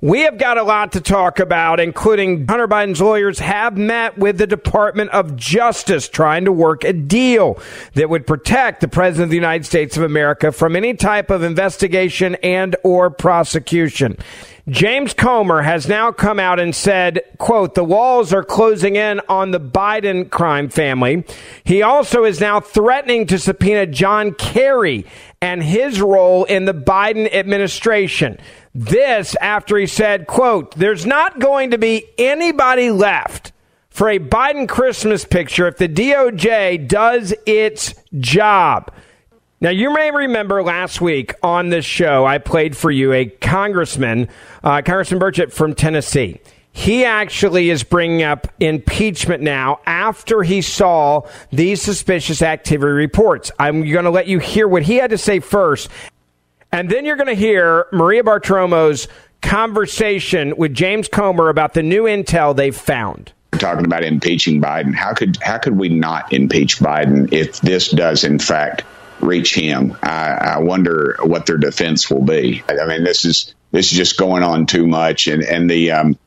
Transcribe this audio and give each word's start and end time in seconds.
We 0.00 0.20
have 0.20 0.38
got 0.38 0.58
a 0.58 0.62
lot 0.62 0.92
to 0.92 1.00
talk 1.00 1.38
about, 1.40 1.80
including 1.80 2.46
Hunter 2.46 2.68
Biden's 2.68 3.00
lawyers 3.00 3.38
have 3.38 3.76
met 3.76 4.18
with 4.18 4.38
the 4.38 4.46
Department 4.46 5.10
of 5.10 5.36
Justice 5.36 6.08
trying 6.08 6.44
to 6.44 6.52
work 6.52 6.84
a 6.84 6.92
deal 6.92 7.60
that 7.94 8.10
would 8.10 8.26
protect 8.26 8.80
the 8.80 8.88
President 8.88 9.24
of 9.24 9.30
the 9.30 9.36
United 9.36 9.64
States 9.64 9.96
of 9.96 10.02
America 10.02 10.52
from 10.52 10.76
any 10.76 10.94
type 10.94 11.30
of 11.30 11.42
investigation 11.42 12.34
and 12.36 12.76
or 12.84 13.10
prosecution. 13.10 14.16
James 14.68 15.14
Comer 15.14 15.62
has 15.62 15.86
now 15.86 16.10
come 16.10 16.40
out 16.40 16.58
and 16.58 16.74
said, 16.74 17.22
quote, 17.38 17.76
the 17.76 17.84
walls 17.84 18.32
are 18.32 18.42
closing 18.42 18.96
in 18.96 19.20
on 19.28 19.52
the 19.52 19.60
Biden 19.60 20.28
crime 20.28 20.68
family. 20.68 21.24
He 21.62 21.82
also 21.82 22.24
is 22.24 22.40
now 22.40 22.58
threatening 22.58 23.26
to 23.28 23.38
subpoena 23.38 23.86
John 23.86 24.34
Kerry 24.34 25.06
and 25.40 25.62
his 25.62 26.00
role 26.00 26.42
in 26.44 26.64
the 26.64 26.74
Biden 26.74 27.32
administration. 27.32 28.38
This 28.78 29.34
after 29.36 29.78
he 29.78 29.86
said, 29.86 30.26
quote, 30.26 30.74
there's 30.74 31.06
not 31.06 31.38
going 31.38 31.70
to 31.70 31.78
be 31.78 32.04
anybody 32.18 32.90
left 32.90 33.52
for 33.88 34.10
a 34.10 34.18
Biden 34.18 34.68
Christmas 34.68 35.24
picture 35.24 35.66
if 35.66 35.78
the 35.78 35.88
DOJ 35.88 36.86
does 36.86 37.32
its 37.46 37.94
job. 38.18 38.92
Now, 39.62 39.70
you 39.70 39.94
may 39.94 40.10
remember 40.10 40.62
last 40.62 41.00
week 41.00 41.32
on 41.42 41.70
this 41.70 41.86
show, 41.86 42.26
I 42.26 42.36
played 42.36 42.76
for 42.76 42.90
you 42.90 43.14
a 43.14 43.24
congressman, 43.24 44.28
uh, 44.62 44.82
Congressman 44.82 45.20
Burchett 45.20 45.54
from 45.54 45.74
Tennessee. 45.74 46.38
He 46.70 47.06
actually 47.06 47.70
is 47.70 47.82
bringing 47.82 48.24
up 48.24 48.46
impeachment 48.60 49.42
now 49.42 49.80
after 49.86 50.42
he 50.42 50.60
saw 50.60 51.22
these 51.50 51.80
suspicious 51.80 52.42
activity 52.42 52.92
reports. 52.92 53.50
I'm 53.58 53.90
going 53.90 54.04
to 54.04 54.10
let 54.10 54.26
you 54.26 54.38
hear 54.38 54.68
what 54.68 54.82
he 54.82 54.96
had 54.96 55.08
to 55.08 55.18
say 55.18 55.40
first. 55.40 55.88
And 56.72 56.90
then 56.90 57.04
you're 57.04 57.16
going 57.16 57.28
to 57.28 57.34
hear 57.34 57.86
Maria 57.92 58.22
Bartiromo's 58.22 59.08
conversation 59.42 60.56
with 60.56 60.74
James 60.74 61.08
Comer 61.08 61.48
about 61.48 61.74
the 61.74 61.82
new 61.82 62.04
intel 62.04 62.54
they've 62.54 62.76
found. 62.76 63.32
Talking 63.52 63.86
about 63.86 64.04
impeaching 64.04 64.60
Biden. 64.60 64.94
How 64.94 65.14
could 65.14 65.38
how 65.40 65.58
could 65.58 65.78
we 65.78 65.88
not 65.88 66.32
impeach 66.32 66.78
Biden 66.78 67.32
if 67.32 67.60
this 67.60 67.90
does 67.90 68.24
in 68.24 68.38
fact 68.38 68.82
reach 69.20 69.54
him? 69.54 69.96
I, 70.02 70.56
I 70.56 70.58
wonder 70.58 71.16
what 71.22 71.46
their 71.46 71.56
defense 71.56 72.10
will 72.10 72.24
be. 72.24 72.62
I 72.68 72.86
mean, 72.86 73.04
this 73.04 73.24
is 73.24 73.54
this 73.72 73.92
is 73.92 73.96
just 73.96 74.18
going 74.18 74.42
on 74.42 74.66
too 74.66 74.86
much, 74.86 75.26
and 75.26 75.42
and 75.42 75.70
the 75.70 75.92
um, 75.92 76.18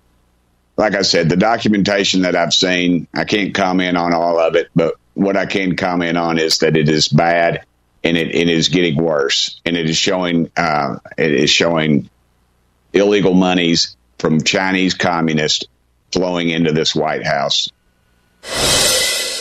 like 0.76 0.96
I 0.96 1.04
said, 1.04 1.30
the 1.30 1.38
documentation 1.38 2.22
that 2.22 2.36
I've 2.36 2.54
seen, 2.54 3.08
I 3.14 3.26
can't 3.26 3.54
comment 3.54 3.98
on 3.98 4.14
all 4.14 4.40
of 4.40 4.56
it, 4.56 4.70
but 4.74 4.96
what 5.14 5.36
I 5.36 5.46
can 5.46 5.76
comment 5.76 6.18
on 6.18 6.40
is 6.40 6.60
that 6.60 6.78
it 6.78 6.88
is 6.88 7.10
bad 7.10 7.66
and 8.04 8.18
it, 8.18 8.34
it 8.34 8.50
is 8.50 8.70
getting 8.70 8.96
worse, 8.96 9.60
and 9.66 9.76
it 9.76 9.90
is 9.90 9.98
showing 9.98 10.52
uh, 10.56 10.98
it 11.18 11.34
is 11.34 11.50
showing 11.50 12.10
illegal 12.94 13.34
monies 13.34 13.96
from 14.18 14.42
Chinese 14.44 14.94
communists 14.94 15.66
flowing 16.12 16.50
into 16.50 16.72
this 16.72 16.96
White 16.96 17.26
House. 17.26 17.70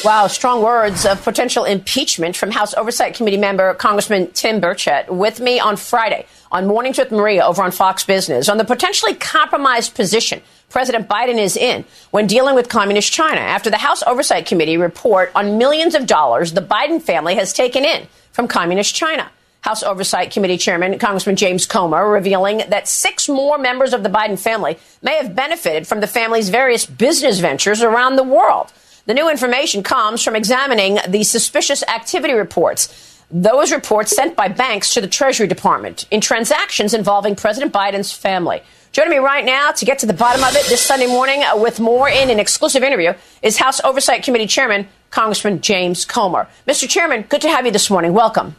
Wow, 0.05 0.29
strong 0.29 0.63
words 0.63 1.05
of 1.05 1.23
potential 1.25 1.65
impeachment 1.65 2.37
from 2.37 2.53
House 2.53 2.73
Oversight 2.75 3.15
Committee 3.15 3.37
member 3.37 3.75
Congressman 3.75 4.31
Tim 4.31 4.61
Burchett 4.61 5.09
with 5.09 5.41
me 5.41 5.59
on 5.59 5.77
Friday 5.77 6.27
on 6.53 6.67
Mornings 6.67 6.99
with 6.99 7.11
Maria 7.11 7.45
over 7.45 7.63
on 7.63 7.73
Fox 7.73 8.05
Business 8.05 8.49
on 8.49 8.59
the 8.59 8.65
potentially 8.65 9.15
compromised 9.15 9.97
position 9.97 10.41
President 10.69 11.09
Biden 11.09 11.39
is 11.39 11.57
in 11.57 11.85
when 12.13 12.29
dealing 12.29 12.55
with 12.55 12.69
communist 12.69 13.13
China 13.13 13.41
after 13.41 13.71
the 13.71 13.77
House 13.77 14.05
Oversight 14.07 14.47
Committee 14.47 14.77
report 14.77 15.33
on 15.35 15.59
millions 15.59 15.97
of 15.97 16.07
dollars 16.07 16.53
the 16.53 16.63
Biden 16.63 17.03
family 17.03 17.35
has 17.35 17.53
taken 17.53 17.85
in 17.85 18.07
from 18.39 18.47
communist 18.47 18.95
China. 18.95 19.29
House 19.63 19.83
Oversight 19.83 20.31
Committee 20.31 20.59
Chairman 20.59 20.97
Congressman 21.01 21.35
James 21.35 21.67
Comer 21.67 22.09
revealing 22.09 22.59
that 22.69 22.87
six 22.87 23.29
more 23.29 23.59
members 23.59 23.93
of 23.93 24.05
the 24.05 24.09
Biden 24.09 24.39
family 24.39 24.79
may 25.03 25.17
have 25.17 25.35
benefited 25.35 25.89
from 25.89 25.99
the 25.99 26.07
family's 26.07 26.49
various 26.49 26.87
business 26.87 27.41
ventures 27.41 27.83
around 27.83 28.15
the 28.15 28.23
world. 28.23 28.73
The 29.07 29.15
new 29.15 29.29
information 29.29 29.83
comes 29.83 30.23
from 30.23 30.37
examining 30.37 31.01
the 31.09 31.25
suspicious 31.25 31.83
activity 31.89 32.33
reports. 32.33 33.25
Those 33.29 33.73
reports 33.73 34.15
sent 34.15 34.37
by 34.37 34.47
banks 34.47 34.95
to 34.95 35.01
the 35.01 35.09
Treasury 35.09 35.49
Department 35.49 36.07
in 36.13 36.21
transactions 36.21 36.95
involving 36.95 37.35
President 37.35 37.73
Biden's 37.73 38.13
family. 38.13 38.63
Joining 38.91 39.11
me 39.11 39.19
right 39.19 39.45
now 39.45 39.71
to 39.73 39.85
get 39.85 39.99
to 39.99 40.07
the 40.07 40.15
bottom 40.15 40.43
of 40.43 40.57
it 40.57 40.67
this 40.67 40.81
Sunday 40.81 41.07
morning 41.07 41.43
uh, 41.43 41.57
with 41.59 41.79
more 41.79 42.09
in 42.09 42.31
an 42.31 42.41
exclusive 42.41 42.83
interview 42.83 43.13
is 43.43 43.59
House 43.59 43.83
Oversight 43.85 44.23
Committee 44.23 44.47
Chairman 44.47 44.89
Congressman 45.11 45.61
James 45.61 46.07
Comer. 46.07 46.49
Mr. 46.67 46.89
Chairman, 46.89 47.23
good 47.29 47.43
to 47.43 47.51
have 47.51 47.67
you 47.67 47.71
this 47.71 47.91
morning. 47.91 48.15
Welcome. 48.15 48.57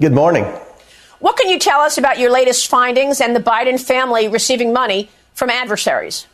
Good 0.00 0.14
morning. 0.14 0.44
What 1.18 1.36
can 1.36 1.50
you 1.50 1.58
tell 1.58 1.80
us 1.80 1.98
about 1.98 2.18
your 2.18 2.30
latest 2.30 2.68
findings 2.68 3.20
and 3.20 3.36
the 3.36 3.40
Biden 3.40 3.78
family 3.78 4.28
receiving 4.28 4.72
money 4.72 5.10
from 5.34 5.50
adversaries? 5.50 6.26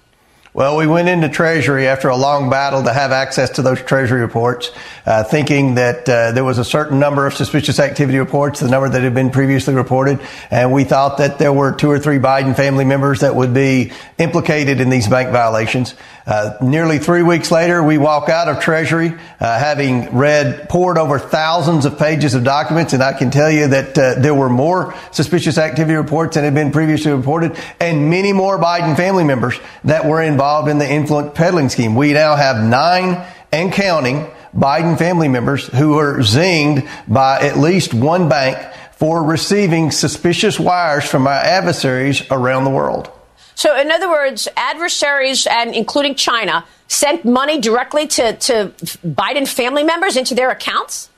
Well, 0.54 0.76
we 0.76 0.86
went 0.86 1.08
into 1.08 1.30
Treasury 1.30 1.88
after 1.88 2.10
a 2.10 2.16
long 2.16 2.50
battle 2.50 2.82
to 2.82 2.92
have 2.92 3.10
access 3.10 3.48
to 3.52 3.62
those 3.62 3.80
Treasury 3.80 4.20
reports, 4.20 4.70
uh, 5.06 5.24
thinking 5.24 5.76
that 5.76 6.06
uh, 6.06 6.32
there 6.32 6.44
was 6.44 6.58
a 6.58 6.64
certain 6.64 6.98
number 6.98 7.26
of 7.26 7.32
suspicious 7.32 7.80
activity 7.80 8.18
reports, 8.18 8.60
the 8.60 8.68
number 8.68 8.86
that 8.90 9.02
had 9.02 9.14
been 9.14 9.30
previously 9.30 9.72
reported, 9.72 10.20
and 10.50 10.70
we 10.70 10.84
thought 10.84 11.16
that 11.16 11.38
there 11.38 11.54
were 11.54 11.72
two 11.72 11.90
or 11.90 11.98
three 11.98 12.18
Biden 12.18 12.54
family 12.54 12.84
members 12.84 13.20
that 13.20 13.34
would 13.34 13.54
be 13.54 13.92
implicated 14.18 14.82
in 14.82 14.90
these 14.90 15.08
bank 15.08 15.30
violations. 15.30 15.94
Uh, 16.24 16.56
nearly 16.60 16.98
three 16.98 17.22
weeks 17.22 17.50
later, 17.50 17.82
we 17.82 17.98
walk 17.98 18.28
out 18.28 18.46
of 18.46 18.60
Treasury, 18.60 19.12
uh, 19.40 19.58
having 19.58 20.16
read, 20.16 20.68
poured 20.68 20.96
over 20.96 21.18
thousands 21.18 21.84
of 21.84 21.98
pages 21.98 22.34
of 22.34 22.44
documents, 22.44 22.92
and 22.92 23.02
I 23.02 23.12
can 23.12 23.30
tell 23.30 23.50
you 23.50 23.66
that 23.68 23.98
uh, 23.98 24.14
there 24.20 24.34
were 24.34 24.48
more 24.48 24.94
suspicious 25.10 25.58
activity 25.58 25.94
reports 25.94 26.36
than 26.36 26.44
had 26.44 26.54
been 26.54 26.70
previously 26.70 27.10
reported, 27.12 27.58
and 27.80 28.08
many 28.08 28.32
more 28.32 28.56
Biden 28.58 28.96
family 28.96 29.24
members 29.24 29.58
that 29.84 30.04
were 30.06 30.22
involved 30.22 30.68
in 30.68 30.78
the 30.78 30.88
influence 30.88 31.32
peddling 31.34 31.68
scheme. 31.68 31.96
We 31.96 32.12
now 32.12 32.36
have 32.36 32.62
nine 32.62 33.26
and 33.50 33.72
counting 33.72 34.30
Biden 34.56 34.96
family 34.98 35.28
members 35.28 35.66
who 35.66 35.98
are 35.98 36.18
zinged 36.18 36.88
by 37.08 37.40
at 37.40 37.58
least 37.58 37.94
one 37.94 38.28
bank 38.28 38.58
for 38.92 39.24
receiving 39.24 39.90
suspicious 39.90 40.60
wires 40.60 41.04
from 41.04 41.26
our 41.26 41.32
adversaries 41.32 42.22
around 42.30 42.62
the 42.62 42.70
world. 42.70 43.10
So, 43.54 43.78
in 43.78 43.90
other 43.90 44.08
words, 44.08 44.48
adversaries, 44.56 45.46
and 45.46 45.74
including 45.74 46.14
China, 46.14 46.64
sent 46.88 47.24
money 47.24 47.60
directly 47.60 48.06
to, 48.06 48.36
to 48.36 48.72
Biden 49.04 49.46
family 49.46 49.84
members 49.84 50.16
into 50.16 50.34
their 50.34 50.50
accounts? 50.50 51.10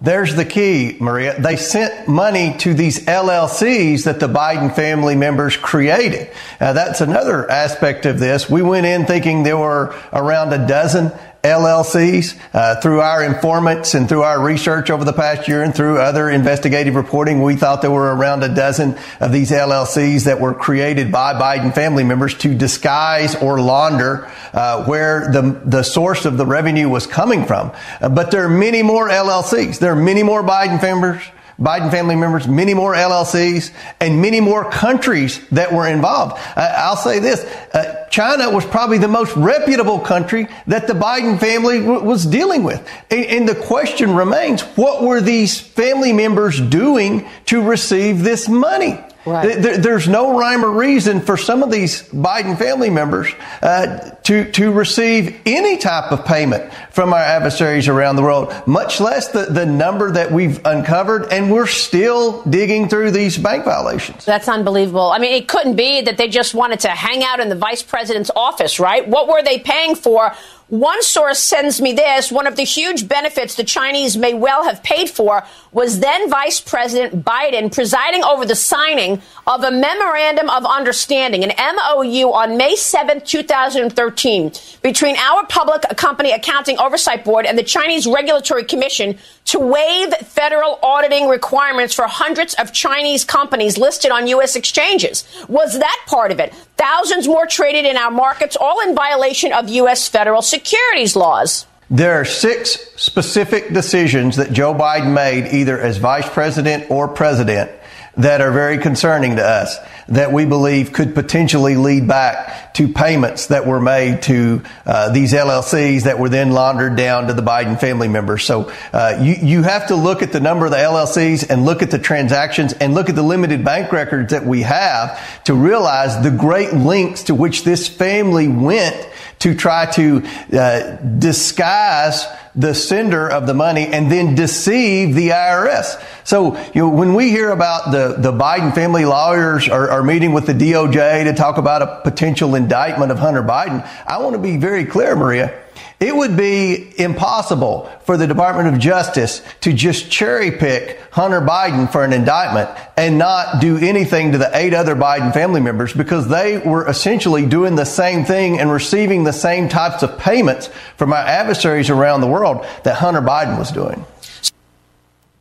There's 0.00 0.36
the 0.36 0.44
key, 0.44 0.96
Maria. 1.00 1.40
They 1.40 1.56
sent 1.56 2.06
money 2.06 2.56
to 2.58 2.72
these 2.72 3.04
LLCs 3.04 4.04
that 4.04 4.20
the 4.20 4.28
Biden 4.28 4.72
family 4.72 5.16
members 5.16 5.56
created. 5.56 6.30
Now, 6.60 6.72
that's 6.72 7.00
another 7.00 7.50
aspect 7.50 8.06
of 8.06 8.20
this. 8.20 8.48
We 8.48 8.62
went 8.62 8.86
in 8.86 9.06
thinking 9.06 9.42
there 9.42 9.56
were 9.56 9.96
around 10.12 10.52
a 10.52 10.68
dozen 10.68 11.10
LLCs. 11.42 12.38
Uh, 12.52 12.80
through 12.80 13.00
our 13.00 13.22
informants 13.22 13.94
and 13.94 14.08
through 14.08 14.22
our 14.22 14.42
research 14.42 14.90
over 14.90 15.04
the 15.04 15.12
past 15.12 15.48
year 15.48 15.62
and 15.62 15.74
through 15.74 15.98
other 15.98 16.28
investigative 16.28 16.94
reporting, 16.94 17.42
we 17.42 17.56
thought 17.56 17.82
there 17.82 17.90
were 17.90 18.14
around 18.14 18.42
a 18.42 18.54
dozen 18.54 18.98
of 19.20 19.32
these 19.32 19.50
LLCs 19.50 20.24
that 20.24 20.40
were 20.40 20.54
created 20.54 21.12
by 21.12 21.34
Biden 21.34 21.74
family 21.74 22.04
members 22.04 22.34
to 22.38 22.54
disguise 22.54 23.36
or 23.36 23.60
launder 23.60 24.30
uh, 24.52 24.84
where 24.84 25.30
the 25.32 25.60
the 25.64 25.82
source 25.82 26.24
of 26.24 26.36
the 26.36 26.46
revenue 26.46 26.88
was 26.88 27.06
coming 27.06 27.44
from. 27.44 27.72
Uh, 28.00 28.08
but 28.08 28.30
there 28.30 28.44
are 28.44 28.48
many 28.48 28.82
more 28.82 29.08
LLCs. 29.08 29.78
There 29.78 29.92
are 29.92 29.96
many 29.96 30.22
more 30.22 30.42
Biden 30.42 30.80
members 30.82 31.22
Biden 31.60 31.90
family 31.90 32.14
members, 32.14 32.46
many 32.46 32.72
more 32.72 32.94
LLCs, 32.94 33.72
and 34.00 34.22
many 34.22 34.40
more 34.40 34.70
countries 34.70 35.44
that 35.48 35.72
were 35.72 35.88
involved. 35.88 36.40
Uh, 36.56 36.72
I'll 36.76 36.96
say 36.96 37.18
this. 37.18 37.42
Uh, 37.74 37.97
China 38.10 38.50
was 38.50 38.64
probably 38.64 38.98
the 38.98 39.08
most 39.08 39.36
reputable 39.36 39.98
country 39.98 40.46
that 40.66 40.86
the 40.86 40.94
Biden 40.94 41.38
family 41.38 41.80
w- 41.80 42.02
was 42.02 42.24
dealing 42.26 42.64
with. 42.64 42.86
And, 43.10 43.24
and 43.26 43.48
the 43.48 43.54
question 43.54 44.14
remains, 44.14 44.62
what 44.62 45.02
were 45.02 45.20
these 45.20 45.60
family 45.60 46.12
members 46.12 46.60
doing 46.60 47.28
to 47.46 47.62
receive 47.62 48.22
this 48.22 48.48
money? 48.48 48.98
Right. 49.26 49.60
There, 49.60 49.76
there's 49.76 50.08
no 50.08 50.38
rhyme 50.38 50.64
or 50.64 50.70
reason 50.70 51.20
for 51.20 51.36
some 51.36 51.62
of 51.62 51.70
these 51.70 52.02
Biden 52.08 52.56
family 52.56 52.88
members 52.88 53.28
uh, 53.60 54.14
to 54.22 54.50
to 54.52 54.72
receive 54.72 55.38
any 55.44 55.76
type 55.76 56.12
of 56.12 56.24
payment 56.24 56.72
from 56.92 57.12
our 57.12 57.20
adversaries 57.20 57.88
around 57.88 58.16
the 58.16 58.22
world, 58.22 58.54
much 58.66 59.00
less 59.00 59.28
the, 59.28 59.44
the 59.44 59.66
number 59.66 60.12
that 60.12 60.32
we've 60.32 60.64
uncovered, 60.64 61.30
and 61.30 61.52
we're 61.52 61.66
still 61.66 62.42
digging 62.44 62.88
through 62.88 63.10
these 63.10 63.36
bank 63.36 63.64
violations. 63.66 64.24
That's 64.24 64.48
unbelievable. 64.48 65.10
I 65.10 65.18
mean, 65.18 65.34
it 65.34 65.46
couldn't 65.46 65.76
be 65.76 66.00
that 66.02 66.16
they 66.16 66.28
just 66.28 66.54
wanted 66.54 66.80
to 66.80 66.88
hang 66.88 67.22
out 67.22 67.38
in 67.38 67.50
the 67.50 67.54
vice 67.54 67.82
president's 67.98 68.30
office, 68.36 68.78
right? 68.78 69.08
What 69.08 69.26
were 69.26 69.42
they 69.42 69.58
paying 69.58 69.96
for? 69.96 70.32
One 70.68 71.02
source 71.02 71.38
sends 71.38 71.80
me 71.80 71.94
this. 71.94 72.30
One 72.30 72.46
of 72.46 72.56
the 72.56 72.62
huge 72.62 73.08
benefits 73.08 73.54
the 73.54 73.64
Chinese 73.64 74.18
may 74.18 74.34
well 74.34 74.64
have 74.64 74.82
paid 74.82 75.08
for 75.08 75.44
was 75.72 76.00
then 76.00 76.28
Vice 76.28 76.60
President 76.60 77.24
Biden 77.24 77.74
presiding 77.74 78.22
over 78.22 78.44
the 78.44 78.54
signing 78.54 79.22
of 79.46 79.64
a 79.64 79.70
memorandum 79.70 80.50
of 80.50 80.66
understanding, 80.66 81.42
an 81.42 81.52
MOU 81.58 82.30
on 82.32 82.58
May 82.58 82.76
7, 82.76 83.22
2013, 83.22 84.52
between 84.82 85.16
our 85.16 85.46
Public 85.46 85.82
Company 85.96 86.32
Accounting 86.32 86.78
Oversight 86.78 87.24
Board 87.24 87.46
and 87.46 87.56
the 87.56 87.62
Chinese 87.62 88.06
Regulatory 88.06 88.64
Commission 88.64 89.18
to 89.46 89.58
waive 89.58 90.12
federal 90.16 90.78
auditing 90.82 91.28
requirements 91.28 91.94
for 91.94 92.06
hundreds 92.06 92.52
of 92.54 92.74
Chinese 92.74 93.24
companies 93.24 93.78
listed 93.78 94.10
on 94.10 94.26
U.S. 94.26 94.54
exchanges. 94.54 95.24
Was 95.48 95.78
that 95.78 96.04
part 96.06 96.30
of 96.30 96.40
it? 96.40 96.54
Thousands 96.76 97.26
more 97.26 97.46
traded 97.46 97.86
in 97.86 97.96
our 97.96 98.10
markets, 98.10 98.56
all 98.60 98.86
in 98.86 98.94
violation 98.94 99.52
of 99.54 99.70
U.S. 99.70 100.06
federal 100.06 100.42
securities 100.58 101.14
laws. 101.14 101.66
There 101.88 102.20
are 102.20 102.24
six 102.24 102.78
specific 102.96 103.72
decisions 103.72 104.36
that 104.36 104.52
Joe 104.52 104.74
Biden 104.74 105.14
made 105.14 105.54
either 105.54 105.80
as 105.80 105.98
vice 105.98 106.28
president 106.28 106.90
or 106.90 107.06
president 107.06 107.70
that 108.16 108.40
are 108.40 108.50
very 108.50 108.78
concerning 108.78 109.36
to 109.36 109.44
us 109.44 109.78
that 110.08 110.32
we 110.32 110.44
believe 110.44 110.92
could 110.92 111.14
potentially 111.14 111.76
lead 111.76 112.08
back 112.08 112.74
to 112.74 112.88
payments 112.88 113.46
that 113.46 113.66
were 113.66 113.80
made 113.80 114.22
to 114.22 114.62
uh, 114.84 115.10
these 115.10 115.32
LLCs 115.32 116.02
that 116.02 116.18
were 116.18 116.28
then 116.28 116.50
laundered 116.50 116.96
down 116.96 117.28
to 117.28 117.34
the 117.34 117.42
Biden 117.42 117.78
family 117.78 118.08
members. 118.08 118.42
So 118.42 118.72
uh, 118.92 119.20
you 119.22 119.36
you 119.40 119.62
have 119.62 119.86
to 119.88 119.94
look 119.94 120.22
at 120.22 120.32
the 120.32 120.40
number 120.40 120.64
of 120.64 120.72
the 120.72 120.78
LLCs 120.78 121.48
and 121.48 121.64
look 121.64 121.82
at 121.82 121.92
the 121.92 121.98
transactions 121.98 122.72
and 122.72 122.94
look 122.94 123.08
at 123.08 123.14
the 123.14 123.22
limited 123.22 123.64
bank 123.64 123.92
records 123.92 124.32
that 124.32 124.44
we 124.44 124.62
have 124.62 125.44
to 125.44 125.54
realize 125.54 126.20
the 126.22 126.32
great 126.32 126.74
lengths 126.74 127.24
to 127.24 127.34
which 127.34 127.62
this 127.62 127.86
family 127.86 128.48
went 128.48 128.96
to 129.40 129.54
try 129.54 129.86
to 129.92 130.22
uh, 130.52 130.96
disguise 130.96 132.26
the 132.54 132.74
sender 132.74 133.30
of 133.30 133.46
the 133.46 133.54
money 133.54 133.86
and 133.86 134.10
then 134.10 134.34
deceive 134.34 135.14
the 135.14 135.28
IRS. 135.28 136.02
So, 136.24 136.58
you 136.74 136.82
know, 136.82 136.88
when 136.88 137.14
we 137.14 137.30
hear 137.30 137.50
about 137.50 137.92
the, 137.92 138.16
the 138.18 138.32
Biden 138.32 138.74
family 138.74 139.04
lawyers 139.04 139.68
are, 139.68 139.88
are 139.90 140.02
meeting 140.02 140.32
with 140.32 140.46
the 140.46 140.54
DOJ 140.54 141.24
to 141.24 141.34
talk 141.34 141.58
about 141.58 141.82
a 141.82 142.00
potential 142.02 142.56
indictment 142.56 143.12
of 143.12 143.18
Hunter 143.18 143.42
Biden, 143.42 143.88
I 144.06 144.18
want 144.18 144.34
to 144.34 144.42
be 144.42 144.56
very 144.56 144.84
clear, 144.84 145.14
Maria. 145.14 145.56
It 146.00 146.14
would 146.14 146.36
be 146.36 146.94
impossible 146.96 147.90
for 148.04 148.16
the 148.16 148.28
Department 148.28 148.72
of 148.72 148.78
Justice 148.78 149.42
to 149.62 149.72
just 149.72 150.08
cherry 150.08 150.52
pick 150.52 151.00
Hunter 151.10 151.40
Biden 151.40 151.90
for 151.90 152.04
an 152.04 152.12
indictment 152.12 152.70
and 152.96 153.18
not 153.18 153.60
do 153.60 153.76
anything 153.78 154.30
to 154.30 154.38
the 154.38 154.48
eight 154.56 154.74
other 154.74 154.94
Biden 154.94 155.34
family 155.34 155.60
members 155.60 155.92
because 155.92 156.28
they 156.28 156.58
were 156.58 156.86
essentially 156.88 157.46
doing 157.46 157.74
the 157.74 157.84
same 157.84 158.24
thing 158.24 158.60
and 158.60 158.70
receiving 158.70 159.24
the 159.24 159.32
same 159.32 159.68
types 159.68 160.04
of 160.04 160.16
payments 160.20 160.68
from 160.96 161.12
our 161.12 161.18
adversaries 161.18 161.90
around 161.90 162.20
the 162.20 162.28
world 162.28 162.64
that 162.84 162.94
Hunter 162.94 163.20
Biden 163.20 163.58
was 163.58 163.72
doing. 163.72 164.04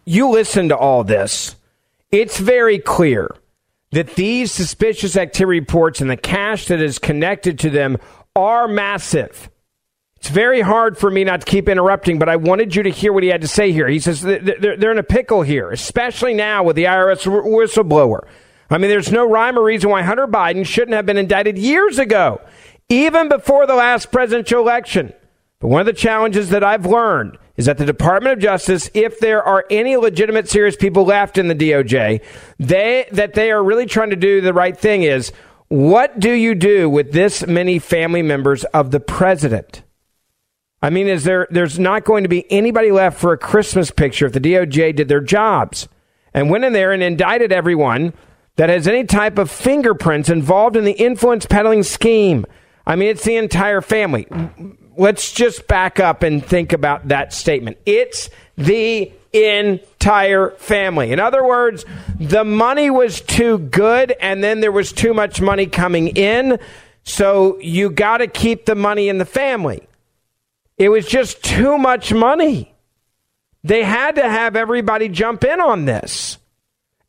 You 0.06 0.30
listen 0.30 0.70
to 0.70 0.78
all 0.78 1.04
this. 1.04 1.56
It's 2.12 2.40
very 2.40 2.80
clear 2.80 3.36
that 3.92 4.16
these 4.16 4.52
suspicious 4.52 5.16
activity 5.16 5.60
reports 5.60 6.02
and 6.02 6.10
the 6.10 6.18
cash 6.18 6.66
that 6.68 6.82
is 6.82 6.98
connected 6.98 7.60
to 7.60 7.70
them 7.70 7.98
are 8.36 8.68
massive. 8.68 9.52
It's 10.20 10.30
very 10.30 10.62
hard 10.62 10.98
for 10.98 11.12
me 11.12 11.24
not 11.24 11.42
to 11.42 11.46
keep 11.46 11.70
interrupting, 11.70 12.18
but 12.18 12.28
I 12.28 12.38
wanted 12.38 12.76
you 12.76 12.84
to 12.84 12.90
hear 12.90 13.14
what 13.14 13.24
he 13.24 13.30
had 13.30 13.42
to 13.42 13.48
say 13.48 13.72
here. 13.72 13.88
He 13.88 14.00
says 14.00 14.22
they're 14.22 14.92
in 14.92 14.98
a 14.98 15.04
pickle 15.04 15.44
here, 15.44 15.70
especially 15.70 16.34
now 16.34 16.64
with 16.64 16.76
the 16.76 16.86
IRS 16.86 17.24
whistleblower. 17.26 18.28
I 18.70 18.78
mean, 18.78 18.90
there's 18.90 19.12
no 19.12 19.30
rhyme 19.30 19.58
or 19.58 19.64
reason 19.64 19.90
why 19.90 20.02
Hunter 20.02 20.28
Biden 20.28 20.66
shouldn't 20.66 20.96
have 20.96 21.06
been 21.06 21.18
indicted 21.18 21.58
years 21.58 22.00
ago, 22.00 22.42
even 22.90 23.30
before 23.30 23.68
the 23.68 23.76
last 23.76 24.12
presidential 24.12 24.60
election. 24.60 25.14
But 25.60 25.70
one 25.70 25.80
of 25.80 25.86
the 25.86 25.94
challenges 25.94 26.50
that 26.50 26.64
I've 26.64 26.86
learned 26.86 27.38
is 27.56 27.66
that 27.66 27.78
the 27.78 27.86
Department 27.86 28.34
of 28.34 28.40
Justice, 28.40 28.90
if 28.94 29.20
there 29.20 29.44
are 29.44 29.66
any 29.70 29.98
legitimate, 29.98 30.50
serious 30.50 30.76
people 30.76 31.06
left 31.06 31.38
in 31.38 31.48
the 31.48 31.56
DOJ, 31.56 32.22
they 32.60 33.08
that 33.12 33.34
they 33.34 33.52
are 33.52 33.64
really 33.64 33.86
trying 33.86 34.12
to 34.12 34.16
do 34.16 34.42
the 34.42 34.54
right 34.54 34.78
thing 34.78 35.04
is 35.04 35.32
what 35.70 36.20
do 36.20 36.32
you 36.32 36.56
do 36.56 36.90
with 36.90 37.12
this 37.12 37.46
many 37.46 37.80
family 37.80 38.22
members 38.22 38.64
of 38.66 38.92
the 38.92 39.00
president? 39.00 39.82
I 40.82 40.90
mean, 40.90 41.08
is 41.08 41.24
there 41.24 41.48
there's 41.50 41.80
not 41.80 42.06
going 42.06 42.24
to 42.24 42.30
be 42.30 42.50
anybody 42.52 42.92
left 42.92 43.20
for 43.20 43.34
a 43.34 43.38
Christmas 43.38 43.90
picture 43.90 44.28
if 44.28 44.34
the 44.34 44.40
DOJ 44.40 44.96
did 44.96 45.08
their 45.08 45.22
jobs 45.22 45.88
and 46.34 46.50
went 46.50 46.64
in 46.64 46.74
there 46.74 46.92
and 46.92 47.02
indicted 47.02 47.52
everyone 47.52 48.14
that 48.58 48.70
has 48.70 48.88
any 48.88 49.04
type 49.04 49.38
of 49.38 49.50
fingerprints 49.50 50.30
involved 50.30 50.76
in 50.76 50.84
the 50.84 50.92
influence 50.92 51.46
peddling 51.46 51.84
scheme. 51.84 52.46
I 52.86 52.96
mean, 52.96 53.10
it's 53.10 53.24
the 53.24 53.38
entire 53.38 53.82
family. 53.82 54.28
Let's 54.98 55.32
just 55.32 55.68
back 55.68 56.00
up 56.00 56.24
and 56.24 56.46
think 56.46 56.74
about 56.74 57.08
that 57.10 57.34
statement. 57.34 57.78
It's 57.86 58.30
the 58.56 59.12
entire 59.34 60.52
family. 60.52 61.12
In 61.12 61.20
other 61.20 61.46
words, 61.46 61.86
the 62.20 62.44
money 62.44 62.90
was 62.90 63.22
too 63.22 63.58
good 63.58 64.16
and 64.20 64.44
then 64.44 64.62
there 64.62 64.72
was 64.72 64.92
too 64.92 65.14
much 65.14 65.42
money 65.42 65.68
coming 65.68 66.10
in. 66.10 66.60
So 67.04 67.60
you 67.60 67.90
got 67.90 68.18
to 68.18 68.28
keep 68.28 68.66
the 68.66 68.76
money 68.76 69.10
in 69.10 69.18
the 69.18 69.26
family. 69.26 69.87
It 70.78 70.90
was 70.90 71.08
just 71.08 71.44
too 71.44 71.78
much 71.78 72.14
money. 72.14 72.76
They 73.64 73.84
had 73.84 74.16
to 74.16 74.24
have 74.24 74.56
everybody 74.56 75.10
jump 75.10 75.44
in 75.44 75.60
on 75.60 75.86
this. 75.86 76.38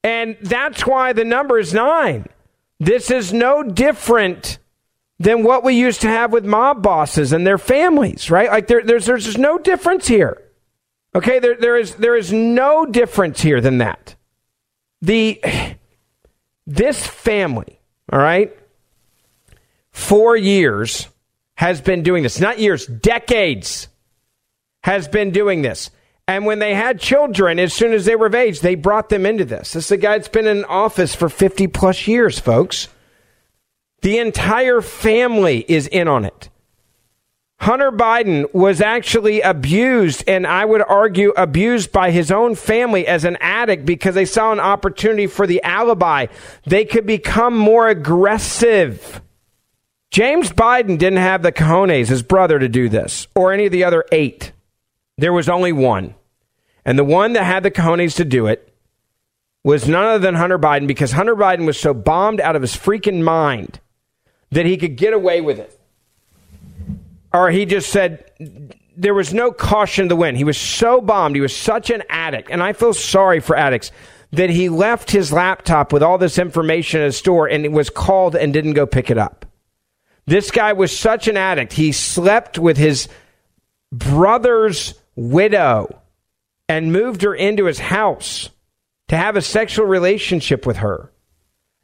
And 0.02 0.36
that's 0.40 0.86
why 0.86 1.12
the 1.12 1.24
number 1.24 1.58
is 1.58 1.74
nine. 1.74 2.26
This 2.80 3.10
is 3.10 3.32
no 3.32 3.62
different 3.62 4.58
than 5.18 5.42
what 5.42 5.64
we 5.64 5.74
used 5.74 6.00
to 6.02 6.08
have 6.08 6.32
with 6.32 6.44
mob 6.44 6.82
bosses 6.82 7.32
and 7.32 7.46
their 7.46 7.58
families, 7.58 8.30
right? 8.30 8.50
Like 8.50 8.68
there, 8.68 8.82
there's, 8.82 9.06
there's 9.06 9.24
just 9.24 9.38
no 9.38 9.58
difference 9.58 10.06
here. 10.06 10.40
Okay, 11.14 11.38
there, 11.38 11.56
there 11.56 11.76
is 11.76 11.94
there 11.96 12.16
is 12.16 12.32
no 12.32 12.86
difference 12.86 13.40
here 13.40 13.60
than 13.60 13.78
that. 13.78 14.14
The 15.00 15.42
this 16.66 17.06
family, 17.06 17.80
all 18.12 18.18
right, 18.18 18.56
four 19.90 20.36
years 20.36 21.08
has 21.58 21.80
been 21.80 22.04
doing 22.04 22.22
this. 22.22 22.38
Not 22.38 22.60
years, 22.60 22.86
decades 22.86 23.88
has 24.84 25.08
been 25.08 25.32
doing 25.32 25.62
this. 25.62 25.90
And 26.28 26.46
when 26.46 26.60
they 26.60 26.72
had 26.72 27.00
children, 27.00 27.58
as 27.58 27.74
soon 27.74 27.92
as 27.92 28.04
they 28.04 28.14
were 28.14 28.26
of 28.26 28.34
age, 28.36 28.60
they 28.60 28.76
brought 28.76 29.08
them 29.08 29.26
into 29.26 29.44
this. 29.44 29.72
This 29.72 29.86
is 29.86 29.90
a 29.90 29.96
guy 29.96 30.16
that's 30.16 30.28
been 30.28 30.46
in 30.46 30.64
office 30.66 31.16
for 31.16 31.28
50 31.28 31.66
plus 31.66 32.06
years, 32.06 32.38
folks. 32.38 32.86
The 34.02 34.18
entire 34.18 34.80
family 34.80 35.64
is 35.66 35.88
in 35.88 36.06
on 36.06 36.24
it. 36.24 36.48
Hunter 37.58 37.90
Biden 37.90 38.54
was 38.54 38.80
actually 38.80 39.40
abused, 39.40 40.22
and 40.28 40.46
I 40.46 40.64
would 40.64 40.82
argue 40.82 41.32
abused 41.36 41.90
by 41.90 42.12
his 42.12 42.30
own 42.30 42.54
family 42.54 43.04
as 43.04 43.24
an 43.24 43.36
addict 43.40 43.84
because 43.84 44.14
they 44.14 44.26
saw 44.26 44.52
an 44.52 44.60
opportunity 44.60 45.26
for 45.26 45.44
the 45.44 45.60
alibi. 45.64 46.26
They 46.66 46.84
could 46.84 47.04
become 47.04 47.58
more 47.58 47.88
aggressive. 47.88 49.20
James 50.10 50.50
Biden 50.50 50.98
didn't 50.98 51.18
have 51.18 51.42
the 51.42 51.52
cojones, 51.52 52.08
his 52.08 52.22
brother, 52.22 52.58
to 52.58 52.68
do 52.68 52.88
this, 52.88 53.26
or 53.34 53.52
any 53.52 53.66
of 53.66 53.72
the 53.72 53.84
other 53.84 54.04
eight. 54.10 54.52
There 55.18 55.32
was 55.32 55.48
only 55.48 55.72
one. 55.72 56.14
And 56.84 56.98
the 56.98 57.04
one 57.04 57.34
that 57.34 57.44
had 57.44 57.62
the 57.62 57.70
cojones 57.70 58.16
to 58.16 58.24
do 58.24 58.46
it 58.46 58.72
was 59.64 59.86
none 59.86 60.04
other 60.04 60.18
than 60.18 60.34
Hunter 60.34 60.58
Biden 60.58 60.86
because 60.86 61.12
Hunter 61.12 61.36
Biden 61.36 61.66
was 61.66 61.78
so 61.78 61.92
bombed 61.92 62.40
out 62.40 62.56
of 62.56 62.62
his 62.62 62.74
freaking 62.74 63.22
mind 63.22 63.80
that 64.50 64.64
he 64.64 64.76
could 64.78 64.96
get 64.96 65.12
away 65.12 65.40
with 65.40 65.58
it. 65.58 65.78
Or 67.32 67.50
he 67.50 67.66
just 67.66 67.90
said 67.90 68.30
there 68.96 69.12
was 69.12 69.34
no 69.34 69.52
caution 69.52 70.08
to 70.08 70.16
win. 70.16 70.36
He 70.36 70.44
was 70.44 70.56
so 70.56 71.02
bombed. 71.02 71.34
He 71.36 71.42
was 71.42 71.54
such 71.54 71.90
an 71.90 72.02
addict. 72.08 72.50
And 72.50 72.62
I 72.62 72.72
feel 72.72 72.94
sorry 72.94 73.40
for 73.40 73.54
addicts 73.56 73.92
that 74.32 74.48
he 74.48 74.68
left 74.68 75.10
his 75.10 75.32
laptop 75.32 75.92
with 75.92 76.02
all 76.02 76.16
this 76.16 76.38
information 76.38 77.00
in 77.00 77.08
a 77.08 77.12
store 77.12 77.48
and 77.48 77.64
it 77.64 77.72
was 77.72 77.90
called 77.90 78.36
and 78.36 78.52
didn't 78.52 78.72
go 78.72 78.86
pick 78.86 79.10
it 79.10 79.18
up. 79.18 79.37
This 80.28 80.50
guy 80.50 80.74
was 80.74 80.96
such 80.96 81.26
an 81.26 81.38
addict. 81.38 81.72
He 81.72 81.90
slept 81.90 82.58
with 82.58 82.76
his 82.76 83.08
brother's 83.90 84.92
widow 85.16 86.02
and 86.68 86.92
moved 86.92 87.22
her 87.22 87.34
into 87.34 87.64
his 87.64 87.78
house 87.78 88.50
to 89.08 89.16
have 89.16 89.36
a 89.36 89.40
sexual 89.40 89.86
relationship 89.86 90.66
with 90.66 90.76
her. 90.76 91.10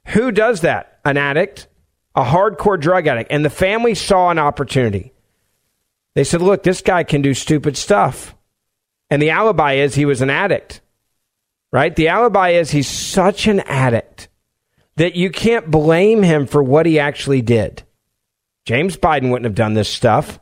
Who 0.09 0.31
does 0.31 0.61
that? 0.61 1.01
An 1.07 1.17
addict, 1.17 1.69
a 2.15 2.23
hardcore 2.23 2.79
drug 2.79 3.07
addict. 3.07 3.33
And 3.33 3.47
the 3.47 3.49
family 3.49 3.95
saw 3.95 4.29
an 4.29 4.39
opportunity. 4.39 5.15
They 6.15 6.25
said, 6.25 6.43
look, 6.43 6.63
this 6.63 6.83
guy 6.83 7.03
can 7.03 7.23
do 7.23 7.33
stupid 7.33 7.79
stuff. 7.79 8.35
And 9.09 9.23
the 9.23 9.31
alibi 9.31 9.77
is 9.77 9.95
he 9.95 10.05
was 10.05 10.21
an 10.21 10.29
addict, 10.29 10.83
right? 11.73 11.97
The 11.97 12.09
alibi 12.09 12.51
is 12.51 12.71
he's 12.71 12.89
such 12.89 13.47
an 13.47 13.61
addict 13.61 14.29
that 14.97 15.17
you 15.17 15.31
can't 15.31 15.71
blame 15.71 16.23
him 16.23 16.47
for 16.47 16.63
what 16.63 16.85
he 16.85 16.99
actually 16.99 17.41
did. 17.41 17.84
James 18.65 18.97
Biden 18.97 19.31
wouldn't 19.31 19.45
have 19.45 19.55
done 19.55 19.75
this 19.75 19.89
stuff. 19.89 20.41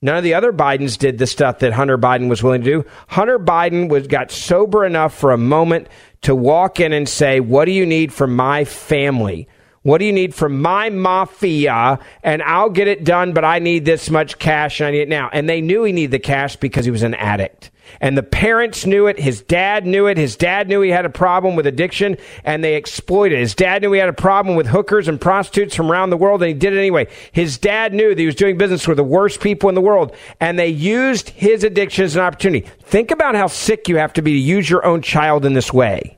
None 0.00 0.16
of 0.16 0.24
the 0.24 0.34
other 0.34 0.52
Bidens 0.52 0.96
did 0.96 1.18
the 1.18 1.26
stuff 1.26 1.58
that 1.58 1.72
Hunter 1.72 1.98
Biden 1.98 2.28
was 2.28 2.42
willing 2.42 2.62
to 2.62 2.70
do. 2.70 2.84
Hunter 3.08 3.38
Biden 3.38 3.88
was 3.88 4.06
got 4.06 4.30
sober 4.30 4.84
enough 4.84 5.16
for 5.16 5.32
a 5.32 5.38
moment 5.38 5.88
to 6.22 6.34
walk 6.34 6.78
in 6.78 6.92
and 6.92 7.08
say, 7.08 7.40
"What 7.40 7.64
do 7.64 7.72
you 7.72 7.84
need 7.84 8.12
from 8.12 8.36
my 8.36 8.64
family? 8.64 9.48
What 9.82 9.98
do 9.98 10.04
you 10.04 10.12
need 10.12 10.34
from 10.34 10.60
my 10.60 10.90
mafia? 10.90 11.98
And 12.22 12.42
I'll 12.42 12.70
get 12.70 12.88
it 12.88 13.04
done, 13.04 13.32
but 13.32 13.44
I 13.44 13.58
need 13.58 13.84
this 13.84 14.10
much 14.10 14.38
cash 14.38 14.80
and 14.80 14.88
I 14.88 14.90
need 14.90 15.00
it 15.00 15.08
now." 15.08 15.30
And 15.32 15.48
they 15.48 15.60
knew 15.60 15.84
he 15.84 15.92
needed 15.92 16.10
the 16.10 16.18
cash 16.18 16.56
because 16.56 16.84
he 16.84 16.90
was 16.90 17.02
an 17.02 17.14
addict. 17.14 17.70
And 18.00 18.16
the 18.16 18.22
parents 18.22 18.86
knew 18.86 19.06
it. 19.06 19.18
His 19.18 19.42
dad 19.42 19.86
knew 19.86 20.06
it. 20.06 20.18
His 20.18 20.36
dad 20.36 20.68
knew 20.68 20.80
he 20.80 20.90
had 20.90 21.04
a 21.04 21.10
problem 21.10 21.56
with 21.56 21.66
addiction 21.66 22.16
and 22.44 22.62
they 22.62 22.74
exploited 22.74 23.38
it. 23.38 23.40
His 23.40 23.54
dad 23.54 23.82
knew 23.82 23.92
he 23.92 23.98
had 23.98 24.08
a 24.08 24.12
problem 24.14 24.56
with 24.56 24.66
hookers 24.66 25.08
and 25.08 25.20
prostitutes 25.20 25.74
from 25.74 25.90
around 25.90 26.10
the 26.10 26.16
world 26.16 26.42
and 26.42 26.48
he 26.48 26.54
did 26.54 26.74
it 26.74 26.78
anyway. 26.78 27.08
His 27.32 27.58
dad 27.58 27.94
knew 27.94 28.10
that 28.10 28.18
he 28.18 28.26
was 28.26 28.34
doing 28.34 28.58
business 28.58 28.86
with 28.86 28.98
the 28.98 29.04
worst 29.04 29.40
people 29.40 29.68
in 29.68 29.74
the 29.74 29.80
world 29.80 30.14
and 30.40 30.58
they 30.58 30.68
used 30.68 31.30
his 31.30 31.64
addiction 31.64 32.04
as 32.04 32.16
an 32.16 32.22
opportunity. 32.22 32.66
Think 32.82 33.10
about 33.10 33.34
how 33.34 33.46
sick 33.46 33.88
you 33.88 33.96
have 33.96 34.12
to 34.14 34.22
be 34.22 34.32
to 34.32 34.38
use 34.38 34.68
your 34.68 34.84
own 34.84 35.02
child 35.02 35.44
in 35.44 35.54
this 35.54 35.72
way. 35.72 36.17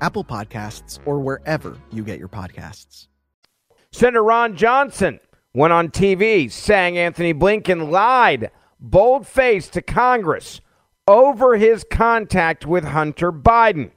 Apple 0.00 0.24
Podcasts, 0.24 0.98
or 1.06 1.20
wherever 1.20 1.76
you 1.92 2.04
get 2.04 2.18
your 2.18 2.28
podcasts. 2.28 3.08
Senator 3.92 4.22
Ron 4.22 4.56
Johnson 4.56 5.20
went 5.54 5.72
on 5.72 5.88
TV 5.88 6.50
saying 6.50 6.98
Antony 6.98 7.32
Blinken 7.32 7.90
lied 7.90 8.50
bold 8.78 9.26
faced 9.26 9.72
to 9.72 9.82
Congress 9.82 10.60
over 11.08 11.56
his 11.56 11.84
contact 11.90 12.66
with 12.66 12.84
Hunter 12.84 13.32
Biden. 13.32 13.90